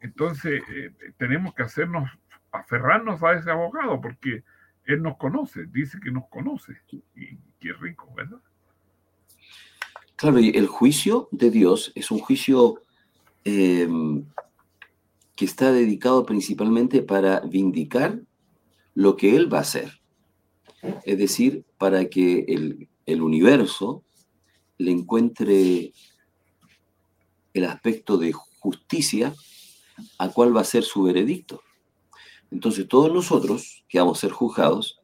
Entonces, 0.00 0.62
eh, 0.74 0.92
tenemos 1.18 1.54
que 1.54 1.62
hacernos, 1.62 2.10
aferrarnos 2.50 3.22
a 3.22 3.34
ese 3.34 3.50
abogado, 3.50 4.00
porque 4.00 4.44
él 4.86 5.02
nos 5.02 5.18
conoce, 5.18 5.66
dice 5.66 6.00
que 6.02 6.10
nos 6.10 6.26
conoce. 6.30 6.72
Y 7.14 7.36
qué 7.60 7.74
rico, 7.74 8.10
¿verdad? 8.16 8.40
Claro, 10.16 10.38
y 10.38 10.56
el 10.56 10.68
juicio 10.68 11.28
de 11.32 11.50
Dios 11.50 11.92
es 11.94 12.10
un 12.10 12.18
juicio 12.18 12.82
em, 13.44 14.24
que 15.40 15.46
está 15.46 15.72
dedicado 15.72 16.26
principalmente 16.26 17.00
para 17.00 17.40
vindicar 17.40 18.20
lo 18.92 19.16
que 19.16 19.36
Él 19.36 19.50
va 19.50 19.56
a 19.56 19.62
hacer. 19.62 20.02
Es 21.06 21.16
decir, 21.16 21.64
para 21.78 22.10
que 22.10 22.44
el, 22.46 22.90
el 23.06 23.22
universo 23.22 24.04
le 24.76 24.90
encuentre 24.90 25.94
el 27.54 27.64
aspecto 27.64 28.18
de 28.18 28.34
justicia 28.34 29.34
a 30.18 30.28
cuál 30.28 30.54
va 30.54 30.60
a 30.60 30.64
ser 30.64 30.82
su 30.82 31.04
veredicto. 31.04 31.62
Entonces 32.50 32.86
todos 32.86 33.10
nosotros 33.10 33.82
que 33.88 33.98
vamos 33.98 34.18
a 34.18 34.20
ser 34.20 34.32
juzgados, 34.32 35.00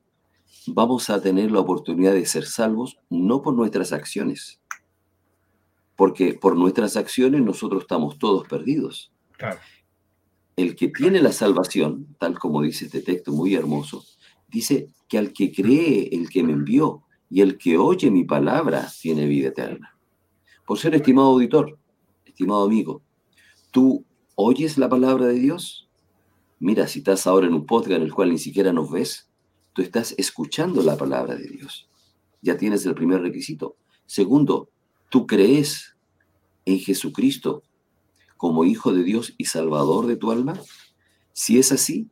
vamos 0.66 1.08
a 1.08 1.22
tener 1.22 1.50
la 1.50 1.60
oportunidad 1.60 2.12
de 2.12 2.26
ser 2.26 2.44
salvos 2.44 2.98
no 3.08 3.40
por 3.40 3.54
nuestras 3.54 3.90
acciones, 3.90 4.60
porque 5.96 6.34
por 6.34 6.56
nuestras 6.56 6.94
acciones 6.98 7.40
nosotros 7.40 7.84
estamos 7.84 8.18
todos 8.18 8.46
perdidos. 8.46 9.10
El 10.56 10.74
que 10.74 10.88
tiene 10.88 11.20
la 11.20 11.32
salvación, 11.32 12.16
tal 12.18 12.38
como 12.38 12.62
dice 12.62 12.86
este 12.86 13.02
texto 13.02 13.30
muy 13.30 13.54
hermoso, 13.54 14.04
dice 14.48 14.90
que 15.06 15.18
al 15.18 15.34
que 15.34 15.52
cree 15.52 16.08
el 16.12 16.30
que 16.30 16.42
me 16.42 16.52
envió 16.52 17.02
y 17.28 17.42
el 17.42 17.58
que 17.58 17.76
oye 17.76 18.10
mi 18.10 18.24
palabra 18.24 18.90
tiene 19.00 19.26
vida 19.26 19.48
eterna. 19.48 19.98
Por 20.66 20.78
ser 20.78 20.94
estimado 20.94 21.28
auditor, 21.28 21.78
estimado 22.24 22.64
amigo, 22.64 23.02
¿tú 23.70 24.04
oyes 24.34 24.78
la 24.78 24.88
palabra 24.88 25.26
de 25.26 25.38
Dios? 25.38 25.90
Mira, 26.58 26.88
si 26.88 27.00
estás 27.00 27.26
ahora 27.26 27.46
en 27.46 27.52
un 27.52 27.66
podcast 27.66 27.96
en 27.96 28.02
el 28.02 28.14
cual 28.14 28.30
ni 28.30 28.38
siquiera 28.38 28.72
nos 28.72 28.90
ves, 28.90 29.28
tú 29.74 29.82
estás 29.82 30.14
escuchando 30.16 30.82
la 30.82 30.96
palabra 30.96 31.34
de 31.34 31.48
Dios. 31.48 31.90
Ya 32.40 32.56
tienes 32.56 32.86
el 32.86 32.94
primer 32.94 33.20
requisito. 33.20 33.76
Segundo, 34.06 34.70
tú 35.10 35.26
crees 35.26 35.96
en 36.64 36.78
Jesucristo 36.78 37.62
como 38.36 38.64
Hijo 38.64 38.92
de 38.92 39.02
Dios 39.02 39.34
y 39.38 39.46
Salvador 39.46 40.06
de 40.06 40.16
tu 40.16 40.30
alma. 40.30 40.60
Si 41.32 41.58
es 41.58 41.72
así, 41.72 42.08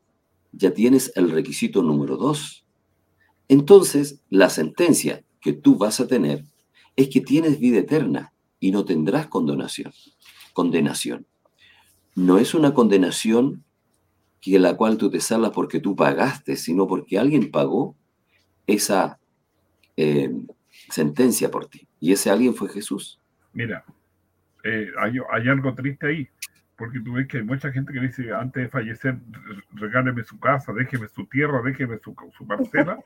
ya 0.53 0.73
tienes 0.73 1.13
el 1.17 1.31
requisito 1.31 1.83
número 1.83 2.17
dos. 2.17 2.65
Entonces, 3.49 4.21
la 4.31 4.51
sentencia 4.51 5.25
que 5.41 5.53
tú 5.53 5.77
vas 5.77 6.01
a 6.01 6.07
tener 6.07 6.45
es 6.97 7.09
que 7.09 7.21
tienes 7.21 7.59
vida 7.59 7.79
eterna 7.79 8.33
y 8.61 8.71
no 8.71 8.85
tendrás 8.85 9.27
condenación. 9.27 9.93
Condenación. 10.53 11.27
No 12.15 12.39
es 12.39 12.55
una 12.55 12.73
condenación 12.73 13.65
que 14.41 14.59
la 14.59 14.77
cual 14.77 14.97
tú 14.97 15.11
te 15.11 15.21
salvas 15.21 15.51
porque 15.51 15.81
tú 15.81 15.97
pagaste, 15.97 16.57
sino 16.57 16.87
porque 16.87 17.19
alguien 17.19 17.51
pagó 17.51 17.97
esa 18.67 19.19
eh, 19.97 20.31
sentencia 20.91 21.51
por 21.51 21.67
ti. 21.67 21.89
Y 22.01 22.13
ese 22.13 22.31
alguien 22.31 22.55
fue 22.55 22.69
Jesús. 22.69 23.21
Mira, 23.53 23.85
eh, 24.65 24.91
hay, 24.99 25.19
hay, 25.31 25.49
algo 25.49 25.75
triste 25.75 26.07
ahí, 26.07 26.29
porque 26.77 26.99
tú 27.01 27.13
ves 27.13 27.29
que 27.29 27.39
hay 27.39 27.45
mucha 27.45 27.71
gente 27.71 27.93
que 27.93 28.01
dice, 28.01 28.33
antes 28.33 28.65
de 28.65 28.69
fallecer, 28.69 29.17
regáleme 29.73 30.25
su 30.25 30.41
casa, 30.41 30.73
déjeme 30.73 31.07
su 31.09 31.27
tierra, 31.27 31.61
déjeme 31.63 31.99
su, 31.99 32.17
su 32.37 32.47
parcela, 32.47 32.99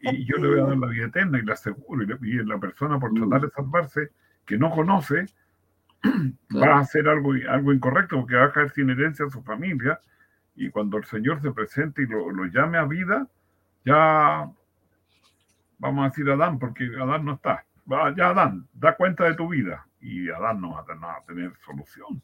y 0.00 0.24
yo 0.24 0.38
le 0.38 0.48
voy 0.48 0.60
a 0.60 0.64
dar 0.64 0.78
la 0.78 0.86
vida 0.88 1.06
eterna 1.06 1.38
y 1.38 1.42
la 1.42 1.52
aseguro. 1.52 2.02
Y, 2.02 2.32
la 2.44 2.58
persona, 2.58 2.98
por 2.98 3.12
tratar 3.12 3.42
de 3.42 3.50
salvarse, 3.50 4.08
que 4.46 4.56
no 4.56 4.70
conoce, 4.70 5.26
va 6.56 6.76
a 6.76 6.80
hacer 6.80 7.08
algo, 7.08 7.34
algo 7.48 7.72
incorrecto, 7.72 8.16
porque 8.16 8.36
va 8.36 8.46
a 8.46 8.52
caer 8.52 8.70
sin 8.70 8.90
herencia 8.90 9.26
a 9.26 9.30
su 9.30 9.42
familia, 9.42 10.00
y 10.56 10.70
cuando 10.70 10.96
el 10.96 11.04
Señor 11.04 11.42
se 11.42 11.52
presente 11.52 12.02
y 12.02 12.06
lo, 12.06 12.30
lo 12.30 12.46
llame 12.46 12.78
a 12.78 12.84
vida, 12.84 13.28
ya 13.84 14.50
vamos 15.78 16.04
a 16.04 16.08
decir 16.08 16.28
Adán, 16.30 16.58
porque 16.58 16.90
Adán 17.00 17.24
no 17.24 17.34
está. 17.34 17.64
Ya 18.16 18.30
Adán, 18.30 18.66
da 18.72 18.96
cuenta 18.96 19.24
de 19.24 19.34
tu 19.34 19.48
vida. 19.48 19.85
Y 20.00 20.28
Adán 20.30 20.60
no 20.60 20.72
va 20.72 20.80
a 20.80 21.24
tener 21.24 21.52
solución. 21.64 22.22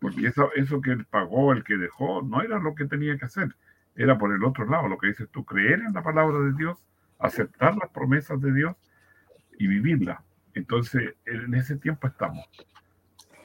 Porque 0.00 0.26
eso, 0.26 0.50
eso 0.54 0.80
que 0.80 0.92
él 0.92 1.06
pagó, 1.06 1.52
el 1.52 1.64
que 1.64 1.76
dejó, 1.76 2.22
no 2.22 2.42
era 2.42 2.58
lo 2.58 2.74
que 2.74 2.84
tenía 2.84 3.16
que 3.16 3.24
hacer. 3.24 3.54
Era 3.94 4.18
por 4.18 4.32
el 4.32 4.44
otro 4.44 4.66
lado, 4.66 4.88
lo 4.88 4.98
que 4.98 5.08
dices 5.08 5.28
tú, 5.30 5.44
creer 5.44 5.80
en 5.80 5.94
la 5.94 6.02
palabra 6.02 6.38
de 6.40 6.52
Dios, 6.52 6.78
aceptar 7.18 7.76
las 7.76 7.90
promesas 7.90 8.40
de 8.40 8.52
Dios 8.52 8.76
y 9.58 9.66
vivirla. 9.66 10.22
Entonces, 10.54 11.14
en 11.24 11.54
ese 11.54 11.76
tiempo 11.76 12.06
estamos. 12.06 12.46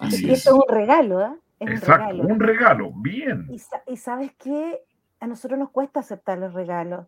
Y 0.02 0.32
esto 0.32 0.50
es 0.50 0.56
un 0.56 0.76
regalo, 0.76 1.22
¿eh? 1.22 1.36
Exacto, 1.60 2.24
un 2.24 2.40
regalo, 2.40 2.92
bien. 2.92 3.48
Y, 3.88 3.98
sabes 3.98 4.34
qué, 4.40 4.82
a 5.20 5.28
nosotros 5.28 5.60
nos 5.60 5.70
cuesta 5.70 6.00
aceptar 6.00 6.40
los 6.40 6.54
regalos. 6.54 7.06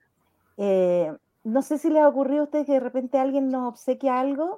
Eh, 0.58 1.12
no 1.44 1.64
sé 1.64 1.80
si 1.80 1.90
le 1.90 2.00
ha 2.00 2.08
ocurrido 2.08 2.42
a 2.42 2.44
usted 2.46 2.66
que 2.66 2.74
de 2.74 2.80
repente 2.80 3.18
alguien 3.18 3.50
nos 3.50 3.74
obsequia 3.74 4.20
algo 4.20 4.56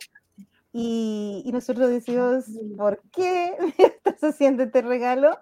y, 0.78 1.50
nosotros 1.54 1.90
decimos, 1.90 2.48
¿por 2.76 3.02
qué 3.14 3.56
estás 3.78 4.22
haciendo 4.22 4.64
este 4.64 4.82
regalo? 4.82 5.40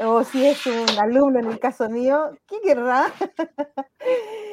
O 0.00 0.24
si 0.24 0.44
es 0.44 0.66
un 0.66 0.88
alumno, 0.98 1.38
en 1.38 1.46
el 1.46 1.60
caso 1.60 1.88
mío, 1.88 2.30
¿qué 2.48 2.60
querrá? 2.62 3.06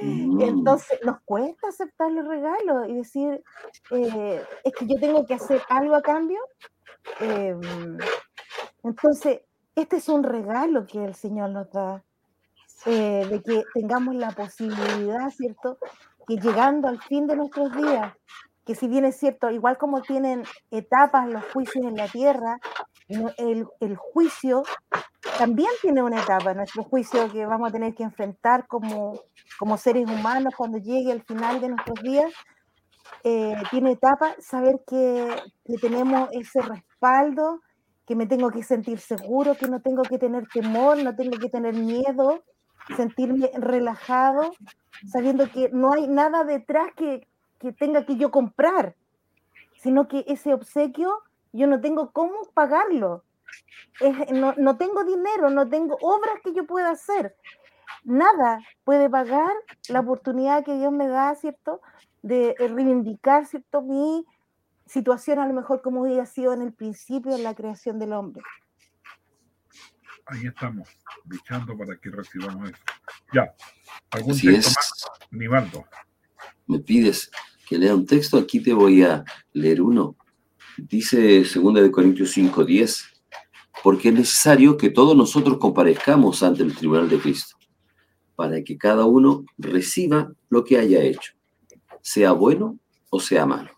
Mm. 0.02 0.42
Entonces 0.42 1.00
nos 1.06 1.22
cuesta 1.24 1.70
aceptar 1.70 2.12
los 2.12 2.28
regalos 2.28 2.90
y 2.90 2.96
decir, 2.96 3.42
eh, 3.92 4.44
es 4.64 4.74
que 4.74 4.88
yo 4.88 5.00
tengo 5.00 5.26
que 5.26 5.36
hacer 5.36 5.62
algo 5.70 5.96
a 5.96 6.02
cambio. 6.02 6.40
Em, 7.22 7.98
entonces, 8.84 9.42
este 9.76 9.98
es 9.98 10.10
un 10.10 10.24
regalo 10.24 10.88
que 10.88 11.06
el 11.06 11.14
Señor 11.14 11.52
nos 11.52 11.72
da, 11.72 12.04
eh, 12.88 13.26
de 13.30 13.44
que 13.44 13.64
tengamos 13.74 14.16
la 14.16 14.32
posibilidad, 14.32 15.30
¿cierto? 15.30 15.78
Que 16.28 16.36
llegando 16.36 16.90
al 16.90 17.00
fin 17.04 17.28
de 17.28 17.38
nuestros 17.38 17.72
días, 17.74 18.12
que 18.66 18.76
si 18.76 18.88
bien 18.88 19.06
es 19.06 19.18
cierto, 19.18 19.50
igual 19.50 19.78
como 19.78 20.02
tienen 20.02 20.44
etapas 20.72 21.28
los 21.28 21.44
juicios 21.52 21.86
en 21.86 21.96
la 21.96 22.08
tierra, 22.08 22.60
el, 23.38 23.68
el 23.80 23.96
juicio 23.98 24.64
también 25.38 25.70
tiene 25.82 26.02
una 26.02 26.22
etapa, 26.22 26.54
nuestro 26.54 26.84
juicio 26.84 27.32
que 27.32 27.46
vamos 27.46 27.70
a 27.70 27.72
tener 27.72 27.94
que 27.94 28.04
enfrentar 28.04 28.68
como, 28.68 29.20
como 29.58 29.78
seres 29.78 30.10
humanos 30.10 30.54
cuando 30.56 30.78
llegue 30.78 31.12
al 31.12 31.24
final 31.24 31.60
de 31.62 31.70
nuestros 31.70 32.02
días, 32.02 32.32
eh, 33.24 33.56
tiene 33.72 33.92
etapa, 33.92 34.36
saber 34.40 34.82
que, 34.86 35.28
que, 35.66 35.78
tenemos 35.78 36.30
ese 36.32 36.62
respaldo, 36.62 37.62
que 38.06 38.16
me 38.16 38.26
tengo 38.26 38.50
que 38.50 38.64
sentir 38.64 39.00
seguro, 39.00 39.56
que 39.56 39.68
no 39.68 39.82
tengo 39.82 40.04
que 40.04 40.18
tener 40.18 40.48
temor, 40.48 41.02
no 41.02 41.16
tengo 41.16 41.38
que 41.38 41.50
tener 41.50 41.74
miedo, 41.74 42.44
sentirme 42.98 43.50
relajado, 43.56 44.52
sabiendo 45.10 45.50
que 45.50 45.70
no 45.72 45.94
hay 45.94 46.08
nada 46.08 46.44
detrás 46.44 46.90
que, 46.96 47.28
que 47.64 47.72
tenga 47.72 48.06
que 48.06 48.18
yo 48.18 48.30
comprar, 48.30 48.94
sino 49.78 50.10
que 50.10 50.26
ese 50.28 50.54
obsequio 50.54 51.24
yo 51.54 51.66
no 51.66 51.80
tengo 51.80 52.12
cómo 52.12 52.44
pagarlo. 52.54 53.24
no, 54.34 54.54
no, 54.58 54.78
tengo 54.78 55.06
dinero, 55.06 55.50
no 55.50 55.70
tengo 55.70 55.98
obras 56.02 56.36
que 56.44 56.54
yo 56.54 56.66
pueda 56.68 56.92
hacer. 56.92 57.38
Nada 58.04 58.60
puede 58.84 59.10
pagar 59.10 59.54
la 59.88 60.02
oportunidad 60.02 60.66
que 60.66 60.76
Dios 60.76 60.92
me 60.92 61.08
da, 61.08 61.34
¿cierto? 61.36 61.82
De 62.22 62.54
reivindicar, 62.60 63.46
¿cierto? 63.46 63.82
Mi 63.82 64.26
situación 64.86 65.40
a 65.40 65.48
lo 65.48 65.54
mejor 65.54 65.82
como 65.82 66.04
había 66.04 66.26
sido 66.26 66.52
en 66.52 66.64
el 66.64 66.74
principio 66.74 67.34
en 67.34 67.44
la 67.44 67.56
creación 67.56 67.98
del 67.98 68.12
hombre. 68.12 68.44
Ahí 70.26 70.48
estamos, 70.48 70.90
luchando 71.26 71.78
para 71.78 71.96
que 71.96 72.10
recibamos 72.10 72.72
eso. 72.72 72.84
Ya, 73.34 73.54
¿algún 74.12 74.38
texto 74.38 74.72
más? 74.76 75.06
Nivaldo. 75.32 75.86
Me 76.68 76.80
pides 76.80 77.30
que 77.68 77.78
lea 77.78 77.96
un 77.96 78.06
texto, 78.06 78.38
aquí 78.38 78.60
te 78.60 78.74
voy 78.74 79.04
a 79.04 79.24
leer 79.54 79.82
uno. 79.82 80.16
Dice 80.78 81.44
2 81.44 81.74
de 81.76 81.92
Corintios 81.92 82.32
5, 82.32 82.66
10, 82.66 83.06
porque 83.84 84.10
es 84.10 84.16
necesario 84.16 84.78
que 84.78 84.90
todos 84.90 85.16
nosotros 85.16 85.58
comparezcamos 85.58 86.42
ante 86.44 86.64
el 86.64 86.76
tribunal 86.76 87.10
de 87.10 87.20
Cristo, 87.20 87.56
para 88.36 88.64
que 88.64 88.78
cada 88.78 89.06
uno 89.06 89.46
reciba 89.58 90.32
lo 90.50 90.64
que 90.64 90.78
haya 90.78 91.02
hecho, 91.02 91.34
sea 92.02 92.32
bueno 92.32 92.80
o 93.10 93.20
sea 93.20 93.46
malo. 93.46 93.72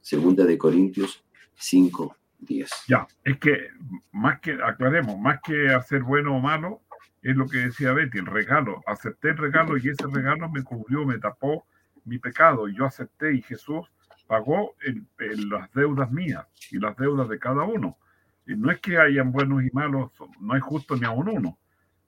Segunda 0.00 0.44
de 0.44 0.56
Corintios 0.56 1.22
5, 1.56 2.16
10. 2.38 2.70
Ya, 2.88 3.06
es 3.24 3.38
que 3.38 3.68
más 4.12 4.40
que, 4.40 4.58
aclaremos, 4.64 5.18
más 5.18 5.40
que 5.42 5.68
hacer 5.68 6.02
bueno 6.02 6.36
o 6.36 6.40
malo, 6.40 6.82
es 7.20 7.36
lo 7.36 7.46
que 7.46 7.58
decía 7.58 7.92
Betty, 7.92 8.18
el 8.18 8.26
regalo. 8.26 8.82
Acepté 8.86 9.30
el 9.30 9.36
regalo 9.36 9.76
y 9.76 9.88
ese 9.88 10.06
regalo 10.06 10.48
me 10.48 10.62
cubrió, 10.62 11.04
me 11.04 11.18
tapó 11.18 11.66
mi 12.08 12.18
pecado. 12.18 12.68
Yo 12.68 12.84
acepté 12.84 13.34
y 13.34 13.42
Jesús 13.42 13.90
pagó 14.26 14.74
las 15.18 15.72
deudas 15.72 16.10
mías 16.10 16.46
y 16.70 16.78
las 16.78 16.96
deudas 16.96 17.28
de 17.28 17.38
cada 17.38 17.64
uno. 17.64 17.98
Y 18.46 18.54
no 18.56 18.70
es 18.70 18.80
que 18.80 18.98
hayan 18.98 19.30
buenos 19.30 19.62
y 19.62 19.70
malos, 19.72 20.10
no 20.40 20.54
hay 20.54 20.60
justo 20.60 20.96
ni 20.96 21.04
a 21.04 21.10
un 21.10 21.28
uno, 21.28 21.58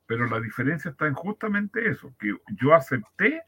pero 0.06 0.26
la 0.26 0.40
diferencia 0.40 0.90
está 0.90 1.06
en 1.06 1.14
justamente 1.14 1.88
eso, 1.88 2.14
que 2.18 2.34
yo 2.60 2.74
acepté 2.74 3.42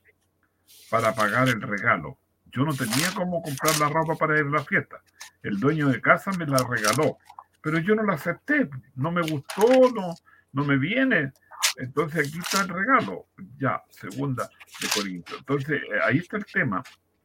para 0.90 1.14
pagar 1.14 1.48
el 1.48 1.60
regalo. 1.60 2.18
Yo 2.46 2.64
no 2.64 2.74
tenía 2.74 3.10
cómo 3.14 3.42
comprar 3.42 3.78
la 3.78 3.88
ropa 3.88 4.14
para 4.16 4.38
ir 4.38 4.46
a 4.46 4.50
la 4.50 4.64
fiesta. 4.64 5.02
El 5.42 5.58
dueño 5.58 5.88
de 5.88 6.00
casa 6.00 6.32
me 6.32 6.46
la 6.46 6.58
regaló, 6.58 7.16
pero 7.62 7.78
yo 7.78 7.94
no 7.94 8.02
la 8.02 8.14
acepté. 8.14 8.68
No 8.94 9.10
me 9.10 9.22
gustó, 9.22 9.66
no, 9.94 10.14
no 10.52 10.64
me 10.64 10.76
viene. 10.76 11.32
Entonces 11.76 12.28
aquí 12.28 12.38
está 12.38 12.62
el 12.62 12.68
regalo. 12.68 13.26
Ya, 13.58 13.82
segunda 13.90 14.48
de 14.80 14.88
Corinto. 14.94 15.36
Entonces 15.38 15.82
eh, 15.82 16.00
ahí 16.04 16.18
está 16.18 16.36
el 16.36 16.44
tema. 16.44 16.82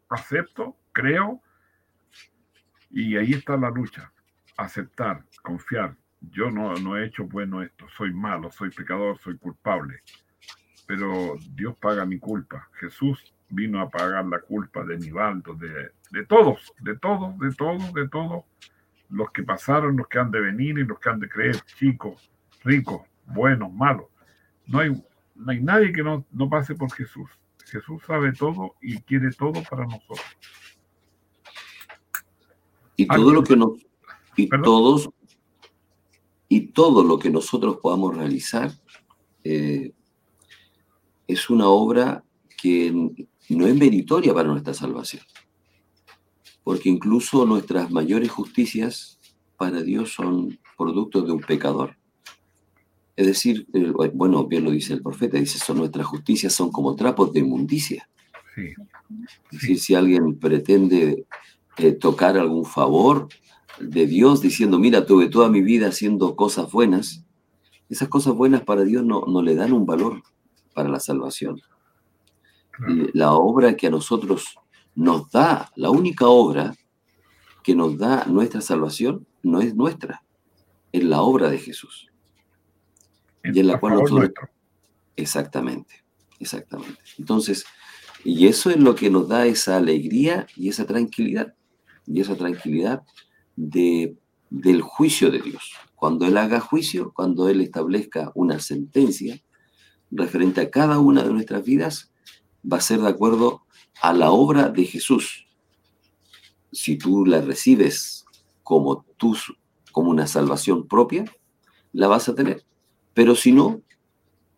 Acepto, 0.09 0.77
creo, 0.93 1.41
Y 2.89 3.17
ahí 3.17 3.33
está 3.33 3.57
la 3.57 3.69
lucha, 3.69 4.11
aceptar, 4.57 5.23
confiar. 5.43 5.95
Yo 6.21 6.49
no, 6.49 6.73
no 6.75 6.97
he 6.97 7.05
hecho 7.05 7.25
bueno 7.25 7.61
esto, 7.61 7.85
soy 7.97 8.13
malo, 8.13 8.49
soy 8.51 8.69
pecador, 8.71 9.19
soy 9.19 9.37
culpable. 9.37 10.01
Pero 10.87 11.35
Dios 11.51 11.77
paga 11.79 12.05
mi 12.05 12.17
culpa. 12.19 12.69
Jesús 12.79 13.33
vino 13.49 13.81
a 13.81 13.89
pagar 13.89 14.25
la 14.25 14.39
culpa 14.39 14.83
de 14.83 14.97
Nivaldo, 14.97 15.53
de, 15.55 15.91
de 16.11 16.25
todos, 16.25 16.73
de 16.79 16.97
todos, 16.97 17.37
de 17.39 17.53
todos, 17.53 17.93
de 17.93 18.07
todos 18.07 18.45
los 19.09 19.31
que 19.31 19.43
pasaron, 19.43 19.97
los 19.97 20.07
que 20.07 20.19
han 20.19 20.31
de 20.31 20.41
venir 20.41 20.77
y 20.79 20.85
los 20.85 20.99
que 20.99 21.09
han 21.09 21.19
de 21.19 21.29
creer, 21.29 21.57
chicos, 21.77 22.31
ricos, 22.63 23.01
buenos, 23.25 23.71
malos. 23.73 24.07
No 24.67 24.79
hay, 24.79 24.91
no 25.35 25.51
hay 25.51 25.61
nadie 25.61 25.91
que 25.91 26.03
no, 26.03 26.25
no 26.31 26.49
pase 26.49 26.75
por 26.75 26.91
Jesús. 26.91 27.29
Jesús 27.65 28.01
sabe 28.05 28.31
todo 28.31 28.75
y 28.81 28.97
quiere 29.01 29.31
todo 29.31 29.61
para 29.69 29.85
nosotros. 29.85 30.21
Y 32.95 33.05
todo 33.05 33.33
lo 33.33 33.43
que 33.43 33.55
nos 33.55 33.71
y 34.35 34.47
todos 34.49 35.09
y 36.49 36.67
todo 36.67 37.03
lo 37.03 37.19
que 37.19 37.29
nosotros 37.29 37.77
podamos 37.81 38.15
realizar 38.15 38.71
eh, 39.43 39.91
es 41.27 41.49
una 41.49 41.67
obra 41.67 42.23
que 42.61 42.91
no 43.49 43.67
es 43.67 43.75
meritoria 43.75 44.33
para 44.33 44.47
nuestra 44.47 44.73
salvación. 44.73 45.23
Porque 46.63 46.89
incluso 46.89 47.45
nuestras 47.45 47.91
mayores 47.91 48.31
justicias 48.31 49.19
para 49.57 49.81
Dios 49.81 50.13
son 50.13 50.57
productos 50.77 51.25
de 51.25 51.33
un 51.33 51.41
pecador. 51.41 51.97
Es 53.17 53.25
decir, 53.25 53.67
bueno, 54.13 54.45
bien 54.45 54.63
lo 54.63 54.69
dice 54.69 54.93
el 54.93 55.01
profeta, 55.01 55.39
dice, 55.39 55.57
son 55.57 55.79
nuestras 55.79 56.05
justicias 56.05 56.53
son 56.53 56.71
como 56.71 56.95
trapos 56.95 57.33
de 57.33 57.39
inmundicia. 57.39 58.07
Sí. 58.53 58.67
Es 59.51 59.59
decir, 59.59 59.79
si 59.79 59.95
alguien 59.95 60.37
pretende 60.37 61.25
eh, 61.77 61.91
tocar 61.93 62.37
algún 62.37 62.63
favor 62.63 63.27
de 63.79 64.05
Dios 64.05 64.39
diciendo, 64.41 64.77
mira, 64.77 65.07
tuve 65.07 65.29
toda 65.29 65.49
mi 65.49 65.63
vida 65.63 65.87
haciendo 65.87 66.35
cosas 66.35 66.71
buenas, 66.71 67.25
esas 67.89 68.07
cosas 68.07 68.35
buenas 68.35 68.61
para 68.61 68.83
Dios 68.83 69.03
no, 69.03 69.25
no 69.25 69.41
le 69.41 69.55
dan 69.55 69.73
un 69.73 69.87
valor 69.87 70.21
para 70.75 70.87
la 70.87 70.99
salvación. 70.99 71.59
La 73.13 73.33
obra 73.33 73.75
que 73.75 73.87
a 73.87 73.89
nosotros 73.89 74.59
nos 74.93 75.31
da, 75.31 75.71
la 75.75 75.89
única 75.89 76.27
obra 76.27 76.75
que 77.63 77.73
nos 77.73 77.97
da 77.97 78.25
nuestra 78.25 78.61
salvación, 78.61 79.25
no 79.41 79.59
es 79.59 79.73
nuestra, 79.73 80.23
es 80.91 81.03
la 81.03 81.21
obra 81.21 81.49
de 81.49 81.57
Jesús 81.57 82.11
y 83.43 83.59
en 83.59 83.67
la 83.67 83.79
cual 83.79 83.95
nosotros... 83.95 84.31
Exactamente, 85.15 86.03
exactamente. 86.39 86.99
Entonces, 87.17 87.65
y 88.23 88.47
eso 88.47 88.69
es 88.69 88.77
lo 88.77 88.95
que 88.95 89.09
nos 89.09 89.27
da 89.27 89.45
esa 89.45 89.77
alegría 89.77 90.47
y 90.55 90.69
esa 90.69 90.85
tranquilidad, 90.85 91.55
y 92.05 92.21
esa 92.21 92.35
tranquilidad 92.35 93.03
de, 93.55 94.15
del 94.49 94.81
juicio 94.81 95.31
de 95.31 95.41
Dios. 95.41 95.71
Cuando 95.95 96.25
Él 96.25 96.37
haga 96.37 96.59
juicio, 96.59 97.11
cuando 97.13 97.49
Él 97.49 97.61
establezca 97.61 98.31
una 98.35 98.59
sentencia 98.59 99.41
referente 100.11 100.61
a 100.61 100.69
cada 100.69 100.99
una 100.99 101.23
de 101.23 101.33
nuestras 101.33 101.63
vidas, 101.63 102.11
va 102.71 102.77
a 102.77 102.81
ser 102.81 102.99
de 102.99 103.09
acuerdo 103.09 103.63
a 104.01 104.13
la 104.13 104.31
obra 104.31 104.69
de 104.69 104.85
Jesús. 104.85 105.47
Si 106.71 106.97
tú 106.97 107.25
la 107.25 107.41
recibes 107.41 108.25
como, 108.63 109.05
tú, 109.17 109.35
como 109.91 110.09
una 110.09 110.27
salvación 110.27 110.87
propia, 110.87 111.25
la 111.93 112.07
vas 112.07 112.29
a 112.29 112.35
tener. 112.35 112.65
Pero 113.17 113.33
si 113.33 113.51
no, 113.51 113.81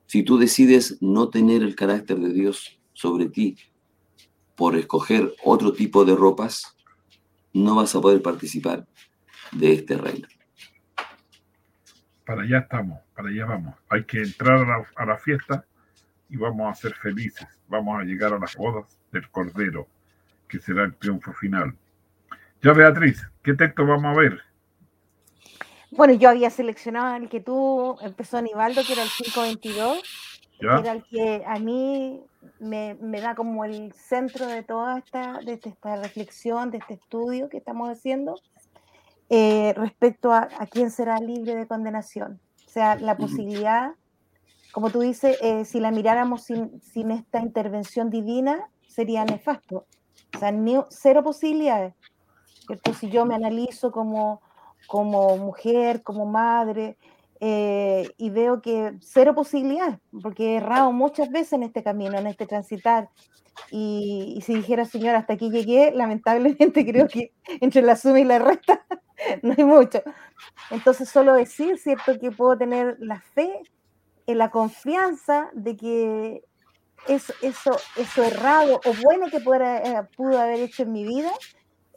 si 0.05 0.21
tú 0.21 0.37
decides 0.37 1.01
no 1.01 1.29
tener 1.29 1.63
el 1.63 1.77
carácter 1.77 2.17
de 2.17 2.33
Dios 2.33 2.77
sobre 2.91 3.27
ti 3.29 3.55
por 4.57 4.75
escoger 4.75 5.33
otro 5.45 5.71
tipo 5.71 6.03
de 6.03 6.13
ropas, 6.13 6.75
no 7.53 7.75
vas 7.75 7.95
a 7.95 8.01
poder 8.01 8.21
participar 8.21 8.85
de 9.53 9.71
este 9.71 9.95
reino. 9.95 10.27
Para 12.25 12.41
allá 12.41 12.57
estamos, 12.57 12.99
para 13.15 13.29
allá 13.29 13.45
vamos. 13.45 13.75
Hay 13.87 14.03
que 14.03 14.23
entrar 14.23 14.69
a 14.97 15.05
la, 15.05 15.17
fiesta 15.17 15.63
y 16.29 16.35
vamos 16.35 16.69
a 16.69 16.75
ser 16.75 16.93
felices. 16.95 17.47
Vamos 17.69 17.97
a 17.97 18.03
llegar 18.03 18.33
a 18.33 18.39
las 18.39 18.57
bodas 18.57 18.99
del 19.13 19.29
Cordero, 19.29 19.87
que 20.49 20.59
será 20.59 20.83
el 20.83 20.95
triunfo 20.95 21.31
final. 21.31 21.77
Ya 22.61 22.73
Beatriz, 22.73 23.25
¿qué 23.41 23.53
texto 23.53 23.85
vamos 23.85 24.17
a 24.17 24.19
ver? 24.19 24.48
Bueno, 25.91 26.13
yo 26.13 26.29
había 26.29 26.49
seleccionado 26.49 27.15
el 27.15 27.29
que 27.29 27.39
tú 27.39 27.97
empezó 28.01 28.37
Anibaldo, 28.37 28.81
que 28.85 28.93
era 28.93 29.03
el 29.03 29.09
522, 29.09 30.03
que 30.59 30.65
era 30.67 30.91
el 30.91 31.03
que 31.03 31.43
a 31.47 31.57
mí 31.57 32.21
me, 32.59 32.95
da 33.21 33.33
como 33.33 33.65
el 33.65 33.91
centro 33.93 34.45
de 34.45 34.61
toda 34.61 34.99
esta, 34.99 35.39
de 35.39 35.53
esta 35.53 35.95
reflexión, 35.95 36.69
de 36.69 36.77
este 36.77 36.95
estudio 36.95 37.49
que 37.49 37.57
estamos 37.57 37.89
haciendo, 37.89 38.35
eh, 39.29 39.73
respecto 39.75 40.31
a, 40.31 40.47
quién 40.69 40.91
será 40.91 41.17
libre 41.17 41.55
de 41.55 41.67
condenación. 41.67 42.39
O 42.67 42.69
sea, 42.69 42.95
la 42.95 43.17
posibilidad, 43.17 43.93
como 44.71 44.91
tú 44.91 44.99
dices, 44.99 45.37
eh, 45.41 45.65
si 45.65 45.79
la 45.79 45.89
miráramos 45.89 46.43
sin, 46.43 46.79
sin, 46.81 47.09
esta 47.09 47.39
intervención 47.39 48.11
divina, 48.11 48.69
sería 48.87 49.25
nefasto. 49.25 49.85
O 50.35 50.39
sea, 50.39 50.53
cero 50.89 51.23
posibilidades. 51.23 51.95
¿cierto? 52.67 52.93
Si 52.93 53.09
yo 53.09 53.25
me 53.25 53.33
analizo 53.33 53.91
como 53.91 54.41
como 54.87 55.37
mujer, 55.37 56.03
como 56.03 56.25
madre, 56.25 56.97
eh, 57.41 58.09
y 58.17 58.29
veo 58.29 58.61
que 58.61 58.93
cero 59.01 59.33
posibilidades, 59.33 59.97
porque 60.21 60.53
he 60.53 60.55
errado 60.57 60.91
muchas 60.91 61.29
veces 61.29 61.53
en 61.53 61.63
este 61.63 61.83
camino, 61.83 62.17
en 62.17 62.27
este 62.27 62.45
transitar. 62.45 63.09
Y, 63.71 64.41
si 64.45 64.55
dijera, 64.55 64.85
señor, 64.85 65.15
hasta 65.15 65.33
aquí 65.33 65.49
llegué, 65.49 65.91
lamentablemente 65.91 66.85
creo 66.85 67.07
que 67.07 67.33
entre 67.61 67.81
la 67.81 67.95
suma 67.95 68.19
y 68.19 68.25
la 68.25 68.39
resta 68.39 68.85
no 69.43 69.53
hay 69.57 69.63
mucho. 69.63 70.01
Entonces, 70.71 71.09
solo 71.09 71.33
decir, 71.33 71.77
¿cierto?, 71.77 72.19
que 72.19 72.31
puedo 72.31 72.57
tener 72.57 72.97
la 72.99 73.21
fe, 73.21 73.61
en 74.27 74.37
la 74.37 74.51
confianza 74.51 75.49
de 75.53 75.75
que 75.75 76.43
eso, 77.07 77.33
eso, 77.41 77.71
eso 77.95 78.23
errado 78.23 78.79
o 78.85 78.93
bueno 79.03 79.27
que 79.31 79.39
pueda, 79.39 79.79
eh, 79.79 80.07
pudo 80.15 80.39
haber 80.39 80.59
hecho 80.59 80.83
en 80.83 80.91
mi 80.91 81.03
vida, 81.03 81.31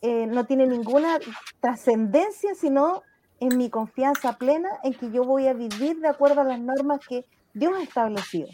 eh, 0.03 0.27
no 0.27 0.45
tiene 0.45 0.67
ninguna 0.67 1.19
trascendencia, 1.61 2.55
sino 2.55 3.03
en 3.39 3.57
mi 3.57 3.71
confianza 3.71 4.35
plena 4.35 4.69
en 4.83 4.95
que 4.95 5.11
yo 5.11 5.25
voy 5.25 5.47
a 5.47 5.53
vivir 5.53 6.01
de 6.01 6.09
acuerdo 6.09 6.41
a 6.41 6.45
las 6.45 6.61
normas 6.61 7.01
que 7.09 7.25
Dios 7.55 7.73
ha 7.77 7.83
establecido. 7.83 8.49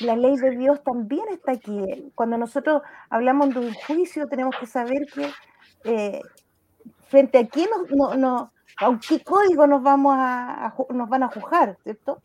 La 0.00 0.16
ley 0.16 0.36
de 0.36 0.50
Dios 0.56 0.82
también 0.82 1.24
está 1.30 1.52
aquí. 1.52 2.10
Cuando 2.14 2.38
nosotros 2.38 2.82
hablamos 3.08 3.54
de 3.54 3.60
un 3.60 3.74
juicio, 3.74 4.26
tenemos 4.28 4.56
que 4.58 4.66
saber 4.66 5.06
que 5.12 5.30
eh, 5.84 6.20
frente 7.08 7.38
a 7.38 7.46
quién 7.46 7.68
no, 7.94 8.14
no, 8.14 8.52
a 8.78 8.98
qué 9.06 9.22
código 9.22 9.66
nos, 9.66 9.82
vamos 9.82 10.14
a, 10.16 10.74
nos 10.90 11.08
van 11.08 11.22
a 11.22 11.28
juzgar, 11.28 11.76
¿cierto? 11.82 12.22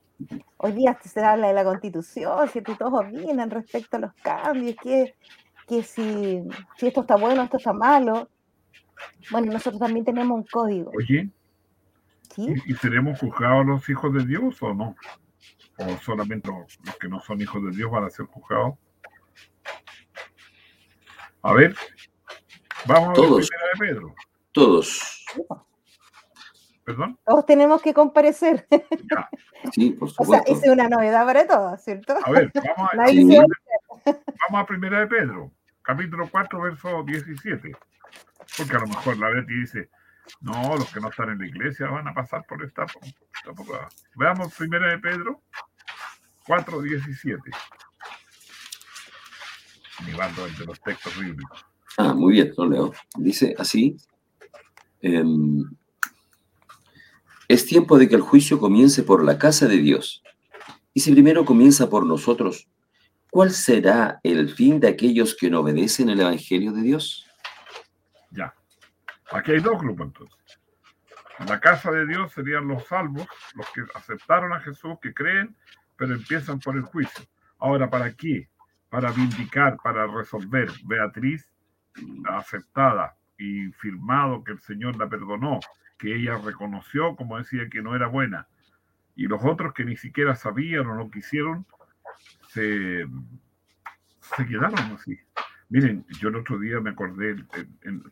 Hoy 0.57 0.71
día 0.71 0.97
se 1.03 1.23
habla 1.23 1.47
de 1.47 1.53
la 1.53 1.63
constitución, 1.63 2.47
¿cierto? 2.49 2.71
Y 2.71 2.75
todos 2.77 2.93
opinan 2.93 3.49
respecto 3.49 3.97
a 3.97 3.99
los 3.99 4.13
cambios, 4.23 4.75
que 4.81 5.13
que 5.67 5.83
si, 5.83 6.43
si 6.77 6.87
esto 6.87 7.01
está 7.01 7.15
bueno, 7.15 7.43
esto 7.43 7.57
está 7.57 7.73
malo. 7.73 8.29
Bueno, 9.31 9.51
nosotros 9.51 9.79
también 9.79 10.05
tenemos 10.05 10.37
un 10.37 10.45
código. 10.45 10.91
Oye, 10.95 11.29
¿y, 12.37 12.73
seremos 12.75 13.19
juzgados 13.19 13.65
los 13.65 13.89
hijos 13.89 14.13
de 14.13 14.25
Dios 14.25 14.61
o 14.61 14.73
no? 14.73 14.95
¿O 15.77 15.97
solamente 16.03 16.49
los, 16.49 16.97
que 16.99 17.07
no 17.07 17.19
son 17.19 17.41
hijos 17.41 17.63
de 17.63 17.71
Dios 17.71 17.91
van 17.91 18.05
a 18.05 18.09
ser 18.09 18.25
juzgados? 18.27 18.75
A 21.41 21.53
ver, 21.53 21.75
vamos 22.85 23.13
Todos. 23.13 23.49
a 23.51 23.55
la 23.55 23.71
primera 23.71 23.71
de 23.73 23.79
Pedro. 23.79 24.15
Todos. 24.51 25.25
¿Perdón? 26.85 27.17
Todos 27.25 27.45
tenemos 27.45 27.81
que 27.81 27.93
comparecer. 27.93 28.67
Sí, 29.73 29.89
por 29.89 30.11
supuesto. 30.11 30.51
O 30.51 30.55
sea, 30.55 30.67
es 30.67 30.71
una 30.71 30.87
novedad 30.87 31.25
para 31.25 31.47
todos, 31.47 31.81
¿cierto? 31.81 32.13
A 32.23 32.29
ver, 32.29 32.51
vamos 32.53 32.89
a, 32.93 32.97
vamos 34.49 34.63
a 34.63 34.65
primera 34.67 34.99
de 34.99 35.07
Pedro 35.07 35.51
capítulo 35.85 36.27
4, 36.29 36.61
verso 36.61 37.03
17. 37.03 37.71
Porque 38.57 38.75
a 38.75 38.79
lo 38.79 38.87
mejor 38.87 39.17
la 39.17 39.29
Betty 39.29 39.53
dice, 39.53 39.89
no, 40.41 40.75
los 40.75 40.91
que 40.91 40.99
no 40.99 41.09
están 41.09 41.29
en 41.29 41.39
la 41.39 41.47
iglesia 41.47 41.87
van 41.87 42.07
a 42.07 42.13
pasar 42.13 42.43
por 42.47 42.63
esta 42.63 42.85
época. 43.47 43.87
Veamos 44.15 44.53
primera 44.55 44.89
de 44.91 44.99
Pedro 44.99 45.41
4, 46.47 46.81
17. 46.81 47.41
Llevando 50.05 50.45
el 50.45 50.55
de 50.57 50.65
los 50.65 50.81
textos 50.81 51.17
bíblicos. 51.17 51.65
Ah, 51.97 52.13
muy 52.13 52.33
bien, 52.33 52.53
lo 52.57 52.67
leo. 52.67 52.93
Dice 53.17 53.55
así. 53.57 53.95
Em, 55.01 55.63
es 57.47 57.65
tiempo 57.65 57.97
de 57.97 58.07
que 58.07 58.15
el 58.15 58.21
juicio 58.21 58.59
comience 58.59 59.03
por 59.03 59.23
la 59.23 59.37
casa 59.37 59.67
de 59.67 59.77
Dios. 59.77 60.23
Y 60.93 61.01
si 61.01 61.11
primero 61.11 61.45
comienza 61.45 61.89
por 61.89 62.05
nosotros, 62.05 62.69
¿cuál 63.29 63.51
será 63.51 64.19
el 64.23 64.49
fin 64.49 64.79
de 64.79 64.87
aquellos 64.87 65.35
que 65.35 65.49
no 65.49 65.59
obedecen 65.59 66.09
el 66.09 66.21
Evangelio 66.21 66.71
de 66.71 66.81
Dios? 66.81 67.27
Ya. 68.31 68.53
Aquí 69.31 69.51
hay 69.51 69.59
dos 69.59 69.79
grupos 69.79 70.07
entonces. 70.07 70.59
la 71.47 71.59
casa 71.59 71.91
de 71.91 72.05
Dios 72.07 72.31
serían 72.31 72.67
los 72.67 72.85
salvos, 72.85 73.27
los 73.55 73.69
que 73.71 73.81
aceptaron 73.93 74.53
a 74.53 74.61
Jesús, 74.61 74.93
que 75.01 75.13
creen, 75.13 75.55
pero 75.97 76.13
empiezan 76.13 76.59
por 76.59 76.75
el 76.75 76.83
juicio. 76.83 77.25
Ahora, 77.59 77.89
¿para 77.89 78.13
qué? 78.13 78.49
Para 78.89 79.11
vindicar, 79.11 79.77
para 79.83 80.07
resolver. 80.07 80.69
Beatriz, 80.85 81.49
aceptada, 82.29 83.15
y 83.37 83.71
firmado 83.73 84.43
que 84.43 84.53
el 84.53 84.61
Señor 84.61 84.97
la 84.97 85.09
perdonó, 85.09 85.59
que 85.97 86.15
ella 86.15 86.37
reconoció, 86.37 87.15
como 87.15 87.37
decía, 87.37 87.69
que 87.69 87.81
no 87.81 87.95
era 87.95 88.07
buena. 88.07 88.47
Y 89.15 89.27
los 89.27 89.43
otros 89.43 89.73
que 89.73 89.85
ni 89.85 89.95
siquiera 89.95 90.35
sabían 90.35 90.87
o 90.87 90.95
no 90.95 91.09
quisieron, 91.09 91.65
se, 92.49 93.05
se 94.21 94.45
quedaron 94.45 94.79
así. 94.93 95.17
Miren, 95.69 96.05
yo 96.19 96.29
el 96.29 96.35
otro 96.35 96.59
día 96.59 96.79
me 96.79 96.91
acordé 96.91 97.35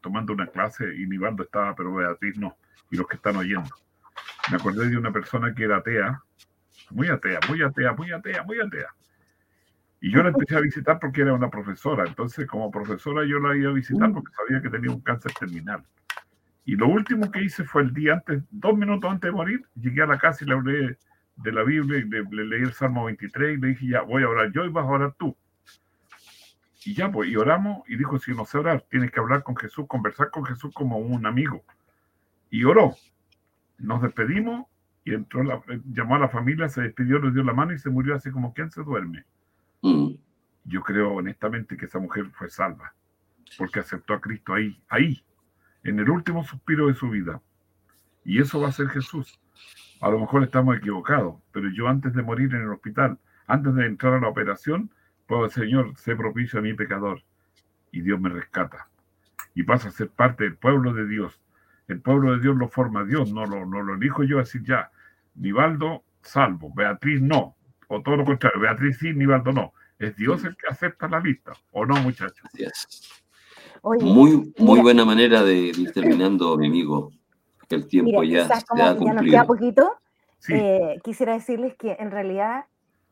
tomando 0.01 0.33
una 0.33 0.47
clase 0.47 0.85
y 0.95 1.05
Nivaldo 1.05 1.43
estaba, 1.43 1.75
pero 1.75 1.93
Beatriz 1.93 2.37
no, 2.37 2.57
y 2.89 2.97
los 2.97 3.07
que 3.07 3.17
están 3.17 3.35
oyendo. 3.35 3.69
Me 4.49 4.57
acordé 4.57 4.89
de 4.89 4.97
una 4.97 5.11
persona 5.11 5.53
que 5.53 5.63
era 5.63 5.77
atea, 5.77 6.21
muy 6.89 7.09
atea, 7.09 7.39
muy 7.47 7.61
atea, 7.61 7.93
muy 7.93 8.11
atea, 8.11 8.43
muy 8.43 8.59
atea. 8.59 8.87
Y 10.01 10.11
yo 10.11 10.21
la 10.21 10.29
empecé 10.29 10.57
a 10.57 10.61
visitar 10.61 10.99
porque 10.99 11.21
era 11.21 11.33
una 11.33 11.49
profesora. 11.49 12.03
Entonces, 12.05 12.45
como 12.45 12.69
profesora, 12.69 13.25
yo 13.25 13.39
la 13.39 13.55
iba 13.55 13.69
a 13.69 13.73
visitar 13.73 14.09
mm. 14.09 14.13
porque 14.13 14.33
sabía 14.33 14.61
que 14.61 14.69
tenía 14.69 14.91
un 14.91 14.99
cáncer 14.99 15.31
terminal. 15.39 15.85
Y 16.65 16.75
lo 16.75 16.87
último 16.87 17.29
que 17.31 17.43
hice 17.43 17.63
fue 17.65 17.81
el 17.81 17.93
día 17.93 18.13
antes, 18.13 18.43
dos 18.51 18.77
minutos 18.77 19.09
antes 19.11 19.29
de 19.29 19.35
morir, 19.35 19.65
llegué 19.75 20.01
a 20.01 20.07
la 20.07 20.17
casa 20.17 20.43
y 20.43 20.47
le 20.47 20.53
hablé 20.53 20.97
de 21.35 21.51
la 21.51 21.63
Biblia, 21.63 21.99
y 21.99 22.03
le, 22.03 22.45
leí 22.45 22.61
el 22.61 22.73
Salmo 22.73 23.05
23 23.05 23.57
y 23.57 23.61
le 23.61 23.67
dije, 23.69 23.87
ya, 23.87 24.01
voy 24.01 24.23
a 24.23 24.29
orar 24.29 24.51
yo 24.51 24.63
y 24.63 24.69
vas 24.69 24.85
a 24.85 24.89
orar 24.89 25.15
tú. 25.17 25.35
Y 26.85 26.93
ya, 26.93 27.11
pues, 27.11 27.29
y 27.29 27.35
oramos 27.35 27.87
y 27.87 27.95
dijo, 27.95 28.19
si 28.19 28.31
no 28.31 28.45
sé 28.45 28.57
orar, 28.57 28.85
tienes 28.89 29.11
que 29.11 29.19
hablar 29.19 29.43
con 29.43 29.55
Jesús, 29.55 29.85
conversar 29.87 30.29
con 30.31 30.45
Jesús 30.45 30.73
como 30.73 30.97
un 30.97 31.25
amigo. 31.25 31.63
Y 32.49 32.63
oró. 32.65 32.95
Nos 33.77 34.01
despedimos 34.01 34.67
y 35.03 35.13
entró 35.13 35.43
la, 35.43 35.61
llamó 35.91 36.15
a 36.15 36.19
la 36.19 36.29
familia, 36.29 36.69
se 36.69 36.81
despidió, 36.81 37.19
le 37.19 37.31
dio 37.31 37.43
la 37.43 37.53
mano 37.53 37.73
y 37.73 37.79
se 37.79 37.89
murió 37.89 38.15
así 38.15 38.31
como 38.31 38.53
quien 38.53 38.69
se 38.71 38.83
duerme. 38.83 39.25
Mm. 39.81 40.11
Yo 40.65 40.81
creo 40.81 41.13
honestamente 41.13 41.75
que 41.75 41.85
esa 41.85 41.99
mujer 41.99 42.29
fue 42.31 42.49
salva, 42.49 42.93
porque 43.57 43.79
aceptó 43.79 44.13
a 44.13 44.21
Cristo 44.21 44.53
ahí, 44.53 44.81
ahí, 44.87 45.23
en 45.83 45.99
el 45.99 46.09
último 46.09 46.43
suspiro 46.43 46.87
de 46.87 46.95
su 46.95 47.09
vida. 47.09 47.41
Y 48.25 48.41
eso 48.41 48.61
va 48.61 48.69
a 48.69 48.71
ser 48.71 48.87
Jesús. 48.89 49.39
A 50.01 50.09
lo 50.09 50.19
mejor 50.19 50.43
estamos 50.43 50.77
equivocados, 50.77 51.35
pero 51.51 51.69
yo 51.69 51.87
antes 51.87 52.13
de 52.13 52.23
morir 52.23 52.53
en 52.53 52.61
el 52.61 52.69
hospital, 52.69 53.19
antes 53.47 53.73
de 53.75 53.85
entrar 53.85 54.13
a 54.13 54.19
la 54.19 54.29
operación, 54.29 54.91
puedo 55.27 55.43
decir, 55.43 55.63
Señor, 55.63 55.97
sé 55.97 56.15
propicio 56.15 56.59
a 56.59 56.61
mi 56.61 56.73
pecador. 56.73 57.21
Y 57.91 58.01
Dios 58.01 58.19
me 58.19 58.29
rescata. 58.29 58.89
Y 59.53 59.63
pasa 59.63 59.89
a 59.89 59.91
ser 59.91 60.09
parte 60.09 60.45
del 60.45 60.55
pueblo 60.55 60.93
de 60.93 61.07
Dios. 61.07 61.39
El 61.87 62.01
pueblo 62.01 62.31
de 62.31 62.39
Dios 62.39 62.55
lo 62.55 62.67
forma 62.69 63.03
Dios, 63.03 63.31
no 63.33 63.45
lo, 63.45 63.65
no 63.65 63.81
lo 63.83 63.95
elijo 63.95 64.23
yo 64.23 64.37
a 64.37 64.41
decir 64.41 64.63
ya. 64.63 64.91
Nivaldo, 65.35 66.03
salvo. 66.21 66.73
Beatriz, 66.73 67.21
no. 67.21 67.55
O 67.87 68.01
todo 68.01 68.17
lo 68.17 68.25
contrario. 68.25 68.59
Beatriz 68.59 68.97
sí, 68.97 69.13
Nivaldo 69.13 69.51
no. 69.51 69.73
Es 69.99 70.15
Dios 70.15 70.43
el 70.43 70.55
que 70.55 70.67
acepta 70.67 71.07
la 71.07 71.19
lista. 71.19 71.53
¿O 71.71 71.85
no, 71.85 71.95
muchachos? 72.01 72.49
Muy, 73.83 74.53
muy 74.57 74.79
buena 74.79 75.05
manera 75.05 75.43
de 75.43 75.55
ir 75.55 75.91
terminando, 75.91 76.57
mi 76.57 76.67
amigo. 76.67 77.11
El 77.69 77.87
tiempo 77.87 78.23
ya, 78.23 78.47
se 78.47 78.53
ha 78.53 78.95
cumplido. 78.95 79.05
Ya 79.05 79.13
nos 79.13 79.23
queda 79.23 79.45
poquito. 79.45 79.95
Eh, 80.49 80.99
quisiera 81.03 81.33
decirles 81.33 81.75
que 81.75 81.95
en 81.99 82.11
realidad 82.11 82.65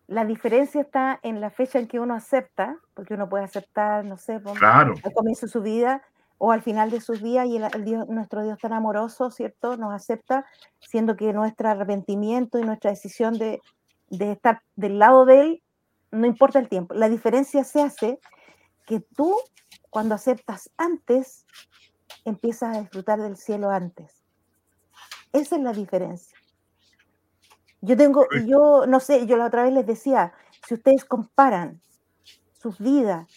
la 0.07 0.25
diferencia 0.25 0.81
está 0.81 1.19
en 1.23 1.39
la 1.39 1.49
fecha 1.49 1.79
en 1.79 1.87
que 1.87 1.99
uno 1.99 2.13
acepta, 2.13 2.77
porque 2.93 3.13
uno 3.13 3.29
puede 3.29 3.45
aceptar, 3.45 4.03
no 4.03 4.17
sé, 4.17 4.41
claro. 4.55 4.93
al 5.03 5.13
comienzo 5.13 5.45
de 5.45 5.51
su 5.51 5.61
vida 5.61 6.01
o 6.37 6.51
al 6.51 6.61
final 6.61 6.89
de 6.89 6.99
sus 6.99 7.21
días 7.21 7.47
y 7.47 7.57
el, 7.57 7.85
Dios, 7.85 8.09
nuestro 8.09 8.43
Dios 8.43 8.57
tan 8.59 8.73
amoroso, 8.73 9.29
¿cierto? 9.31 9.77
Nos 9.77 9.93
acepta, 9.93 10.45
siendo 10.79 11.15
que 11.15 11.31
nuestro 11.33 11.69
arrepentimiento 11.69 12.59
y 12.59 12.63
nuestra 12.63 12.91
decisión 12.91 13.37
de, 13.37 13.61
de 14.09 14.31
estar 14.33 14.61
del 14.75 14.99
lado 14.99 15.25
de 15.25 15.41
Él, 15.41 15.63
no 16.11 16.27
importa 16.27 16.59
el 16.59 16.67
tiempo. 16.67 16.93
La 16.93 17.07
diferencia 17.07 17.63
se 17.63 17.81
hace 17.81 18.19
que 18.85 18.99
tú, 18.99 19.35
cuando 19.89 20.15
aceptas 20.15 20.69
antes, 20.77 21.45
empiezas 22.25 22.75
a 22.75 22.81
disfrutar 22.81 23.21
del 23.21 23.37
cielo 23.37 23.69
antes. 23.69 24.23
Esa 25.33 25.55
es 25.55 25.61
la 25.61 25.73
diferencia. 25.73 26.37
Yo 27.81 27.97
tengo, 27.97 28.25
yo 28.45 28.85
no 28.85 28.99
sé, 28.99 29.25
yo 29.25 29.37
la 29.37 29.45
otra 29.45 29.63
vez 29.63 29.73
les 29.73 29.85
decía, 29.85 30.33
si 30.67 30.75
ustedes 30.75 31.03
comparan 31.05 31.81
sus 32.53 32.77
vidas 32.77 33.27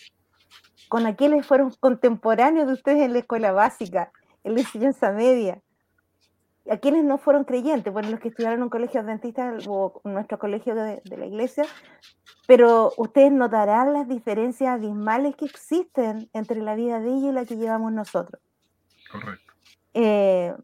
con 0.89 1.07
aquellos 1.07 1.47
fueron 1.47 1.71
contemporáneos 1.81 2.67
de 2.67 2.75
ustedes 2.75 3.03
en 3.03 3.15
la 3.15 3.21
escuela 3.21 3.53
básica, 3.53 4.13
en 4.45 4.55
la 4.55 4.61
enseñanza 4.61 5.13
media, 5.13 5.63
a 6.71 6.77
quienes 6.79 7.05
no 7.05 7.19
fueron 7.19 7.45
creyentes, 7.45 7.93
bueno, 7.93 8.11
los 8.11 8.21
que 8.21 8.29
estudiaron 8.29 8.59
en 8.59 8.63
un 8.65 8.71
colegio 8.71 9.01
adventista 9.01 9.57
o 9.67 10.01
nuestro 10.05 10.39
colegio 10.39 10.75
de, 10.75 11.03
la 11.05 11.27
iglesia, 11.27 11.65
pero 12.47 12.93
ustedes 12.97 13.33
notarán 13.33 13.93
las 13.93 14.09
diferencias 14.09 14.75
abismales 14.75 15.37
que 15.37 15.47
existen 15.47 16.29
entre 16.33 16.61
la 16.61 16.75
vida 16.75 17.01
de 17.01 17.09
ellos 17.09 17.31
y 17.31 17.33
la 17.33 17.45
que 17.45 17.57
llevamos 17.57 17.93
nosotros. 17.93 18.41
Correcto. 19.11 19.53
Eh, 19.95 20.55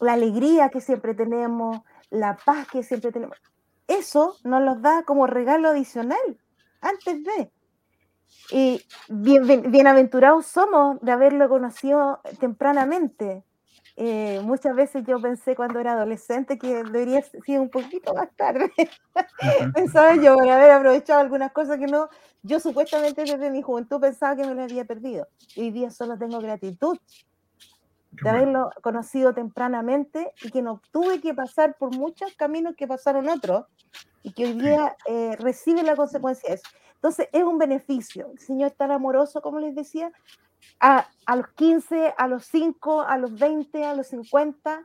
la 0.00 0.12
alegría 0.12 0.68
que 0.68 0.80
siempre 0.80 1.14
tenemos, 1.14 1.80
la 2.10 2.36
paz 2.36 2.68
que 2.68 2.82
siempre 2.82 3.12
tenemos. 3.12 3.38
Eso 3.86 4.36
nos 4.44 4.62
los 4.62 4.82
da 4.82 5.04
como 5.04 5.26
regalo 5.26 5.68
adicional 5.68 6.38
antes 6.80 7.22
de. 7.24 7.50
Y 8.50 8.82
bienaventurados 9.08 10.46
somos 10.46 11.00
de 11.00 11.12
haberlo 11.12 11.48
conocido 11.48 12.20
tempranamente. 12.40 13.44
Eh, 13.96 14.40
muchas 14.42 14.74
veces 14.74 15.04
yo 15.06 15.20
pensé 15.20 15.54
cuando 15.54 15.78
era 15.78 15.92
adolescente 15.92 16.58
que 16.58 16.82
debería 16.82 17.22
ser 17.22 17.60
un 17.60 17.68
poquito 17.68 18.12
más 18.12 18.28
tarde. 18.36 18.72
pensaba 19.74 20.16
yo 20.16 20.34
por 20.34 20.48
haber 20.48 20.72
aprovechado 20.72 21.20
algunas 21.20 21.52
cosas 21.52 21.78
que 21.78 21.86
no, 21.86 22.08
yo 22.42 22.58
supuestamente 22.58 23.22
desde 23.22 23.50
mi 23.50 23.62
juventud 23.62 24.00
pensaba 24.00 24.34
que 24.34 24.46
me 24.46 24.54
las 24.54 24.70
había 24.70 24.84
perdido. 24.84 25.28
Y 25.54 25.62
hoy 25.62 25.70
día 25.70 25.90
solo 25.90 26.18
tengo 26.18 26.40
gratitud 26.40 26.98
de 28.22 28.30
haberlo 28.30 28.70
conocido 28.82 29.34
tempranamente 29.34 30.32
y 30.42 30.50
que 30.50 30.62
no 30.62 30.80
tuve 30.92 31.20
que 31.20 31.34
pasar 31.34 31.76
por 31.76 31.96
muchos 31.96 32.32
caminos 32.34 32.74
que 32.76 32.86
pasaron 32.86 33.28
otros 33.28 33.64
y 34.22 34.32
que 34.32 34.44
hoy 34.46 34.52
día 34.54 34.96
eh, 35.06 35.36
recibe 35.38 35.82
la 35.82 35.96
consecuencia 35.96 36.48
de 36.48 36.56
eso. 36.56 36.68
Entonces 36.94 37.28
es 37.32 37.42
un 37.42 37.58
beneficio. 37.58 38.30
El 38.32 38.38
Señor 38.38 38.70
es 38.70 38.76
tan 38.76 38.90
amoroso, 38.90 39.42
como 39.42 39.60
les 39.60 39.74
decía, 39.74 40.10
a, 40.80 41.06
a, 41.26 41.36
los 41.36 41.48
15, 41.48 42.14
a 42.16 42.26
los 42.28 42.44
5, 42.46 43.02
a 43.02 43.18
los 43.18 43.38
20, 43.38 43.84
a 43.84 43.94
los 43.94 44.08
50 44.08 44.82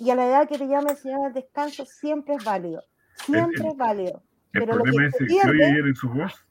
y 0.00 0.10
a 0.10 0.14
la 0.14 0.26
edad 0.26 0.48
que 0.48 0.58
te 0.58 0.66
llame 0.66 0.90
el 0.90 0.96
Señor 0.96 1.26
al 1.26 1.32
descanso, 1.32 1.84
siempre 1.86 2.34
es 2.34 2.44
válido. 2.44 2.82
Siempre 3.16 3.68
es 3.68 3.76
válido. 3.76 4.22
El 4.52 4.60
Pero 4.60 4.74
problema 4.74 5.06
es 5.06 5.14
que 5.16 5.28
si 5.28 5.38
oye 5.48 5.94
su 5.94 6.08
voz, 6.08 6.44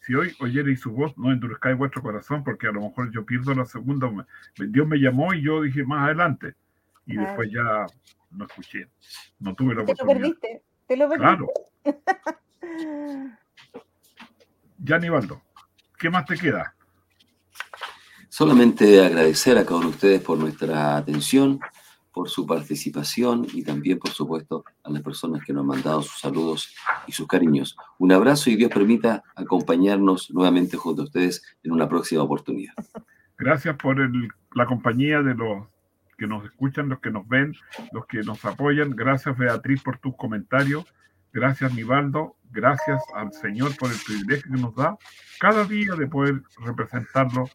si 0.00 0.14
hoy 0.14 0.34
oyere 0.40 0.74
su 0.76 0.90
voz, 0.90 1.16
no 1.18 1.30
endurezcáis 1.30 1.76
vuestro 1.76 2.00
corazón, 2.00 2.42
porque 2.42 2.66
a 2.66 2.72
lo 2.72 2.80
mejor 2.80 3.10
yo 3.12 3.26
pierdo 3.26 3.54
la 3.54 3.66
segunda. 3.66 4.10
Dios 4.56 4.86
me 4.86 4.96
llamó 4.96 5.34
y 5.34 5.42
yo 5.42 5.60
dije 5.60 5.84
más 5.84 6.06
adelante. 6.06 6.54
Y 7.04 7.16
después 7.16 7.50
ya 7.50 7.86
no 8.30 8.46
escuché. 8.46 8.88
No 9.38 9.54
tuve 9.54 9.74
la 9.74 9.82
oportunidad. 9.82 10.06
Te 10.06 10.14
lo 10.14 10.20
perdiste. 10.20 10.62
Te 10.86 10.96
lo 10.96 11.08
perdiste. 11.10 11.46
Claro. 11.84 13.38
ya, 14.78 14.98
Nivaldo, 14.98 15.42
¿qué 15.98 16.08
más 16.08 16.24
te 16.24 16.36
queda? 16.36 16.74
Solamente 18.38 19.04
agradecer 19.04 19.58
a 19.58 19.64
cada 19.64 19.78
uno 19.78 19.88
de 19.88 19.94
ustedes 19.94 20.22
por 20.22 20.38
nuestra 20.38 20.96
atención, 20.96 21.58
por 22.12 22.28
su 22.28 22.46
participación 22.46 23.44
y 23.52 23.64
también, 23.64 23.98
por 23.98 24.10
supuesto, 24.10 24.64
a 24.84 24.90
las 24.90 25.02
personas 25.02 25.44
que 25.44 25.52
nos 25.52 25.62
han 25.62 25.66
mandado 25.66 26.02
sus 26.02 26.20
saludos 26.20 26.72
y 27.08 27.10
sus 27.10 27.26
cariños. 27.26 27.76
Un 27.98 28.12
abrazo 28.12 28.48
y 28.48 28.54
Dios 28.54 28.70
permita 28.72 29.24
acompañarnos 29.34 30.30
nuevamente 30.30 30.76
junto 30.76 31.02
a 31.02 31.06
ustedes 31.06 31.42
en 31.64 31.72
una 31.72 31.88
próxima 31.88 32.22
oportunidad. 32.22 32.74
Gracias 33.36 33.74
por 33.74 33.96
la 34.54 34.66
compañía 34.66 35.20
de 35.20 35.34
los 35.34 35.66
que 36.16 36.28
nos 36.28 36.44
escuchan, 36.44 36.90
los 36.90 37.00
que 37.00 37.10
nos 37.10 37.26
ven, 37.26 37.56
los 37.90 38.06
que 38.06 38.18
nos 38.18 38.44
apoyan. 38.44 38.94
Gracias 38.94 39.36
Beatriz 39.36 39.82
por 39.82 39.98
tus 39.98 40.14
comentarios. 40.16 40.84
Gracias 41.32 41.74
Nivaldo. 41.74 42.36
Gracias 42.52 43.02
al 43.16 43.32
Señor 43.32 43.76
por 43.76 43.90
el 43.90 43.98
privilegio 44.06 44.52
que 44.54 44.60
nos 44.60 44.76
da 44.76 44.96
cada 45.40 45.64
día 45.64 45.96
de 45.96 46.06
poder 46.06 46.40
representarlo, 46.64 47.50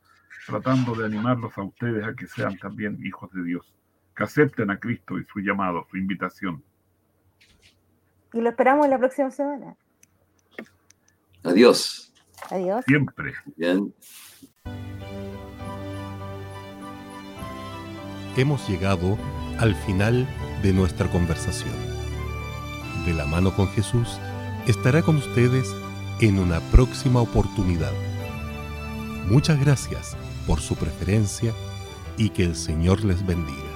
tratando 0.46 0.94
de 0.96 1.06
animarlos 1.06 1.58
a 1.58 1.64
ustedes 1.64 2.06
a 2.06 2.14
que 2.14 2.28
sean 2.28 2.58
también 2.58 3.00
hijos 3.06 3.32
de 3.32 3.44
Dios 3.44 3.74
que 4.16 4.24
acepten 4.24 4.70
a 4.70 4.80
Cristo 4.80 5.18
y 5.18 5.26
su 5.26 5.39
llamado, 5.39 5.86
su 5.89 5.98
invitación. 5.98 6.64
Y 8.32 8.41
lo 8.41 8.50
esperamos 8.50 8.88
la 8.88 8.98
próxima 8.98 9.32
semana. 9.32 9.76
Adiós. 11.44 12.14
Adiós. 12.50 12.84
Siempre. 12.86 13.34
Bien. 13.56 13.94
Hemos 18.36 18.68
llegado 18.68 19.18
al 19.60 19.76
final 19.76 20.28
de 20.64 20.74
nuestra 20.74 21.10
conversación. 21.10 21.76
De 23.06 23.14
la 23.14 23.26
mano 23.26 23.56
con 23.56 23.68
Jesús 23.70 24.20
estará 24.68 25.02
con 25.02 25.18
ustedes 25.18 25.76
en 26.22 26.39
una 26.39 26.60
próxima 26.72 27.22
oportunidad. 27.22 27.91
Muchas 29.28 29.60
gracias 29.60 30.18
por 30.46 30.60
su 30.60 30.76
preferencia 30.76 31.54
y 32.18 32.30
que 32.30 32.44
el 32.44 32.56
Señor 32.56 33.04
les 33.04 33.26
bendiga. 33.26 33.73